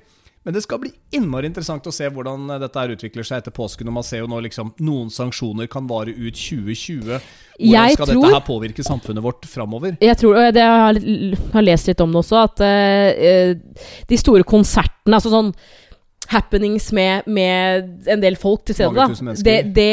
[0.49, 3.53] Men det skal bli innmari interessant å se hvordan eh, dette her utvikler seg etter
[3.53, 3.90] påsken.
[3.90, 7.03] Og man ser jo nå liksom noen sanksjoner kan vare ut 2020.
[7.05, 9.99] Hvordan Jeg skal tror- dette her påvirke samfunnet vårt framover?
[10.01, 11.03] Jeg tror, og jeg har,
[11.53, 15.53] har lest litt om det også, at uh, de store konsertene, altså sånn
[16.32, 19.92] happenings med, med en del folk til stede, det, det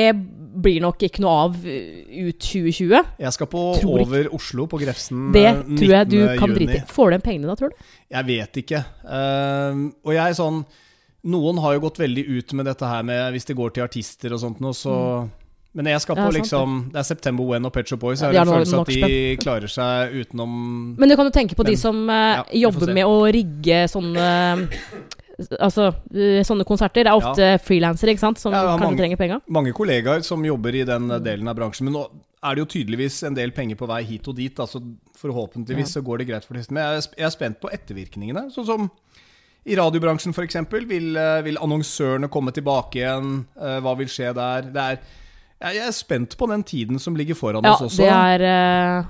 [0.62, 1.70] blir nok ikke noe av uh,
[2.30, 2.96] ut 2020.
[3.20, 4.08] Jeg skal på Tror ikke.
[4.08, 6.58] over Oslo, på Grefsen, Det eh, tror jeg du kan juni.
[6.62, 6.84] drite i.
[6.96, 7.88] Får du igjen pengene da, tror du?
[8.16, 8.84] Jeg vet ikke.
[9.04, 10.64] Uh, og jeg er sånn
[11.26, 14.34] Noen har jo gått veldig ut med dette her med hvis det går til artister
[14.36, 14.94] og sånt noe, så
[15.74, 18.22] Men jeg skal på Ja, sant liksom Det er September When og Pet Shop Boys.
[18.22, 20.54] Ja, Jeg har har en følelse at de klarer seg utenom
[21.00, 23.88] Men du kan jo tenke på Men- de som uh, ja, jobber med å rigge
[23.90, 24.30] sånne
[25.60, 29.18] Altså, eh, sånne konserter er ofte frilansere, ikke sant, som Ja, ja, kanskje mange- trenger
[29.18, 29.42] penga.
[29.50, 31.84] mange kollegaer som jobber i den delen av bransjen.
[31.90, 32.06] Men nå
[32.44, 34.56] er det jo tydeligvis en del penger på vei hit og dit.
[34.56, 34.80] Altså
[35.18, 36.72] forhåpentligvis så går det greit for de fleste.
[36.72, 38.46] Men jeg er, jeg er spent på ettervirkningene.
[38.54, 38.92] Sånn som
[39.66, 40.56] i radiobransjen f.eks.
[40.88, 43.46] Vil, eh, vil annonsørene komme tilbake igjen?
[43.60, 44.62] Eh, Hva vil skje der?
[44.72, 45.00] Det er,
[45.62, 47.98] jeg jeg er spent på den tiden som ligger foran Ja, oss også.
[47.98, 49.06] det er uh...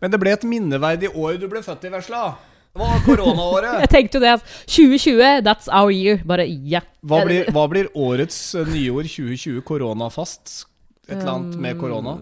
[0.00, 2.36] Men det ble et minneverdig år du ble født i, vesla.
[2.72, 3.80] Det var koronaåret.
[3.84, 4.34] Jeg tenkte jo det.
[4.64, 6.22] 2020, that's our year.
[6.24, 6.80] Bare ja.
[7.04, 9.60] Hva blir, hva blir årets eh, nyord 2020?
[9.68, 10.62] Koronafast?
[11.08, 12.16] Et eller annet med korona?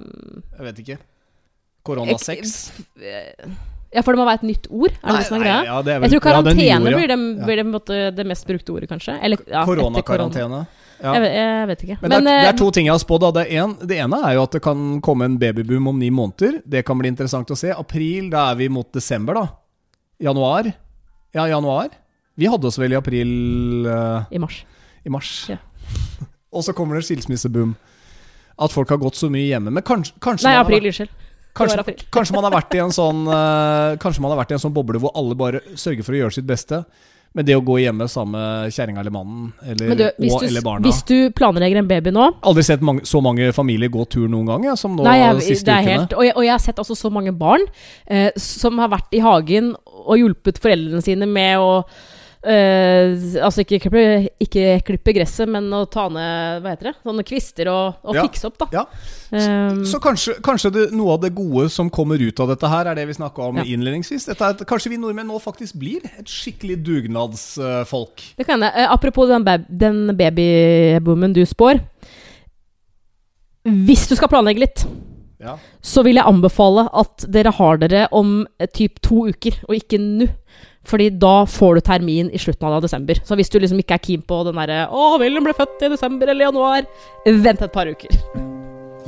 [0.56, 0.98] Jeg vet ikke.
[1.86, 2.56] Korona 6?
[3.90, 4.92] Ja, for det må være et nytt ord?
[4.94, 5.62] Er det det som er greia?
[5.66, 6.76] Ja, det er vel, Jeg tror ja, det er karantene ja.
[6.82, 9.16] blir, det, blir det, det mest brukte ordet, kanskje?
[9.22, 9.64] Eller ja.
[9.66, 10.60] Koronakarantene.
[11.00, 11.14] Ja.
[11.16, 11.96] Jeg, vet- jeg vet ikke.
[12.02, 13.26] Men, det, er, det eh, er to ting jeg har spådd.
[13.38, 16.10] Det, er en, det ene er jo at det kan komme en babyboom om ni
[16.14, 16.60] måneder.
[16.66, 17.72] Det kan bli interessant å se.
[17.74, 19.46] April, da er vi mot desember, da.
[20.20, 20.72] Januar.
[21.32, 21.88] Ja, januar.
[22.34, 23.30] Vi hadde oss vel i april
[23.88, 24.64] uh, I mars.
[25.04, 25.30] i mars.
[25.48, 25.56] Ja.
[26.54, 27.72] Og så kommer det skilsmisseboom.
[28.60, 29.72] At folk har gått så mye hjemme.
[29.72, 30.90] Men kanskje, kanskje, Nei, april.
[30.90, 31.14] Unnskyld.
[31.56, 34.62] Kanskje, kanskje man har vært i en sånn uh, Kanskje man har vært i en
[34.62, 36.84] sånn boble hvor alle bare sørger for å gjøre sitt beste.
[37.30, 40.64] Men det å gå hjemme sammen med kjerringa eller mannen, eller, du, og, du, eller
[40.66, 44.24] barna hvis du planlegger en baby nå Aldri sett mange, så mange familier gå tur
[44.26, 45.92] noen gang, ja, som nå Nei, jeg, de siste det ukene.
[45.94, 47.68] helt, og, jeg, og jeg har sett altså så mange barn
[48.10, 49.70] eh, som har vært i hagen
[50.06, 51.84] og hjulpet foreldrene sine med å
[52.40, 53.12] Uh,
[53.44, 54.02] altså ikke klippe,
[54.40, 56.92] ikke klippe gresset, men å ta ned hva heter det?
[57.04, 58.22] sånne kvister og, og Ja.
[58.24, 58.68] fikse opp, da.
[58.72, 58.84] Ja.
[59.28, 62.88] Um, Så kanskje, kanskje det, noe av det gode som kommer ut av dette her,
[62.88, 63.64] er det vi snakka om Ja.
[63.68, 64.30] innledningsvis.
[64.32, 68.24] Er, kanskje vi nordmenn nå faktisk blir et skikkelig dugnadsfolk.
[68.38, 68.72] det kan jeg.
[68.72, 71.84] Uh, apropos den, bab den babyboomen du spår.
[73.68, 74.86] Hvis du skal planlegge litt,
[75.40, 75.54] Ja.
[75.80, 80.00] så vil jeg anbefale at dere har dere om eh, typ to uker, og ikke
[80.00, 80.28] nå.
[80.90, 83.18] Fordi da får du termin i slutten av desember.
[83.24, 85.90] Så hvis du liksom ikke er keen på den derre 'Å, William ble født i
[85.92, 86.88] desember eller januar',
[87.26, 88.08] vent et par uker.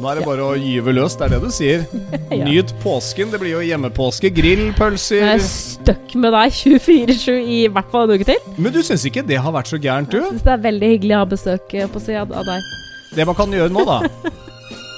[0.03, 1.83] Nå er det bare å gyve løs, det er det du sier.
[2.33, 2.45] Ja.
[2.49, 3.31] Nyt påsken.
[3.33, 4.31] Det blir jo hjemmepåske.
[4.33, 5.21] Grillpølser.
[5.21, 8.41] Jeg er stuck med deg 24-7 i hvert fall en uke til.
[8.57, 10.17] Men du syns ikke det har vært så gærent, du?
[10.17, 12.73] Jeg synes det er veldig hyggelig å ha besøk eh, på sida av deg.
[13.17, 14.01] Det man kan gjøre nå, da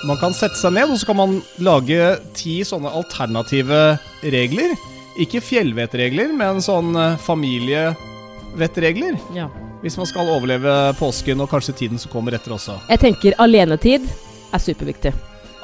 [0.05, 1.99] Man kan sette seg ned, og så kan man lage
[2.37, 3.99] ti sånne alternative
[4.35, 4.75] regler.
[5.23, 9.17] Ikke fjellvettregler, men sånn eh, familievettregler.
[9.37, 9.49] Ja.
[9.85, 12.79] Hvis man skal overleve påsken og kanskje tiden som kommer etter også.
[12.89, 14.07] Jeg tenker alenetid
[14.55, 15.13] er superviktig.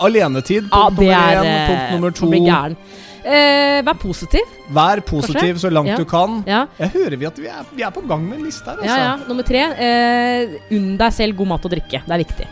[0.00, 1.46] Alenetid, Ja, punkt det nummer er én.
[1.46, 2.26] eh, Punkt nummer to.
[2.30, 2.76] blir gæren.
[3.24, 4.40] Eh, vær positiv.
[4.72, 5.96] Vær positiv så langt Ja.
[5.96, 6.42] du kan.
[6.46, 6.66] Ja.
[6.78, 8.86] Jeg hører vi at vi er, vi er på gang med en liste her, altså.
[8.86, 9.16] ja, ja.
[9.28, 9.60] Nummer tre.
[9.76, 12.00] Eh, unn deg selv god mat og drikke.
[12.06, 12.46] Det er viktig.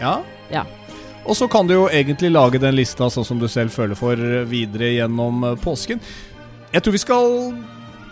[0.00, 0.18] Ja.
[0.50, 0.62] Ja.
[1.24, 4.20] Og så kan du jo egentlig lage den lista sånn som du selv føler for
[4.48, 6.02] videre gjennom eh, påsken.
[6.74, 7.30] Jeg tror vi skal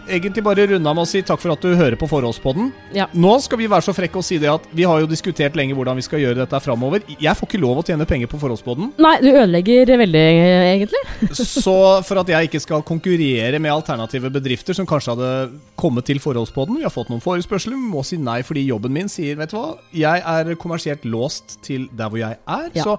[0.09, 2.71] egentlig bare runde av med å si takk for at du hører på Forholdspodden.
[2.97, 3.09] Ja.
[3.15, 5.77] Nå skal vi være så frekke og si det at vi har jo diskutert lenge
[5.77, 7.05] hvordan vi skal gjøre dette framover.
[7.13, 10.25] Jeg får ikke lov å tjene penger på Forholdspodden, Nei, du ødelegger veldig,
[10.73, 11.03] egentlig.
[11.65, 11.77] så
[12.07, 15.31] for at jeg ikke skal konkurrere med alternative bedrifter som kanskje hadde
[15.79, 19.11] kommet til Forholdspodden Vi har fått noen forespørsler, vi må si nei fordi jobben min
[19.13, 22.69] sier Vet du hva, jeg er kommersielt låst til der hvor jeg er.
[22.77, 22.85] Ja.
[22.85, 22.99] Så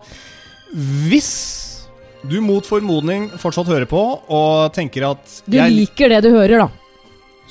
[1.08, 1.32] hvis
[2.24, 4.00] du mot formodning fortsatt hører på
[4.32, 6.83] og tenker at Du liker det du hører, da.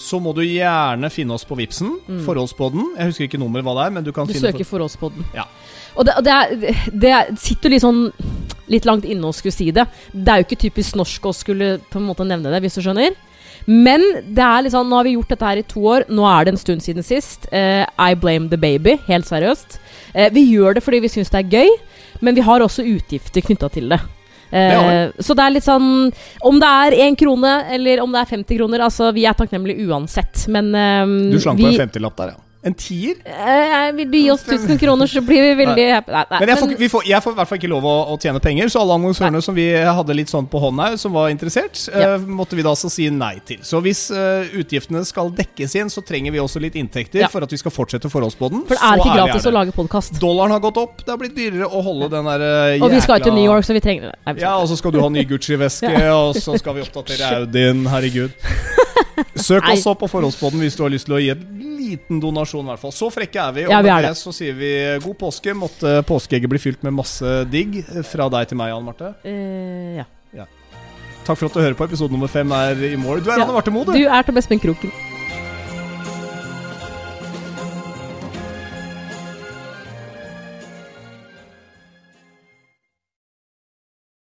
[0.03, 2.23] Så må du gjerne finne oss på Vipsen, Mm.
[2.27, 2.97] Forholdspodden.
[2.99, 5.25] Jeg husker ikke nummeret hva det er, men du kan Du finne søker Forholdspodden.
[5.37, 5.47] Ja.
[5.97, 8.07] Og det, det, er, det er, sitter litt sånn
[8.73, 9.85] litt langt inne å skulle si det.
[10.13, 12.83] Det er jo ikke typisk norsk å skulle på en måte nevne det, hvis du
[12.85, 13.15] skjønner.
[13.67, 14.03] Men
[14.35, 16.07] det er liksom, nå har vi gjort dette her i to år.
[16.11, 17.47] Nå er det en stund siden sist.
[17.53, 18.97] Uh, I blame the baby.
[19.07, 19.79] Helt seriøst.
[20.17, 21.77] Uh, vi gjør det fordi vi syns det er gøy,
[22.25, 24.01] men vi har også utgifter knytta til det.
[24.53, 26.11] Eh, så det er litt sånn
[26.45, 29.87] Om det er én krone, eller om det er 50 kroner Altså, vi er takknemlige
[29.89, 32.41] uansett, men eh, Du slang vi, på en femtilapp der, ja.
[32.65, 33.17] En tier?
[33.27, 36.13] Eh, Vil du gi oss 1000 kroner, så blir vi veldig happy.
[36.15, 37.95] Nei, nei, Men jeg får, vi får, jeg får i hvert fall ikke lov å,
[38.13, 41.11] å tjene penger, så alle annonsørene som vi hadde litt sånn på hånd her, som
[41.17, 42.13] var interessert, Ja.
[42.15, 43.59] eh, måtte vi da altså si nei til.
[43.67, 47.29] Så hvis eh, utgiftene skal dekkes inn, så trenger vi også litt inntekter Ja.
[47.33, 48.63] for at vi skal fortsette forholdsboden.
[48.71, 50.21] For det er ikke ærlig gratis er å lage podkast.
[50.23, 53.01] Dollaren har gått opp, det har blitt dyrere å holde den der jækla Og vi
[53.09, 55.11] skal til New York, så vi trenger Nei, vi Ja, og så skal du ha
[55.11, 55.91] ny Gucci-veske,
[56.23, 57.83] og så skal vi oppdatere Audien.
[57.91, 58.31] Herregud.
[59.37, 61.43] Søk opp på forholdsboden hvis du har lyst til å gi en
[61.83, 62.93] liten donasjon, i hvert fall.
[62.93, 63.65] Så frekke er vi.
[63.67, 64.73] Og Ja, vi med det så sier vi
[65.05, 65.55] god påske.
[65.57, 69.15] Måtte påskeegget bli fylt med masse digg fra deg til meg, Anne Marte.
[69.25, 70.05] Uh, ja.
[71.23, 71.87] Takk for at du hører på.
[71.87, 73.23] Episode nummer fem er i mål.
[73.23, 73.45] Du er Ja.
[73.47, 73.93] Anne Marte Moe, du.
[73.93, 74.91] Du er til Espen Kroken.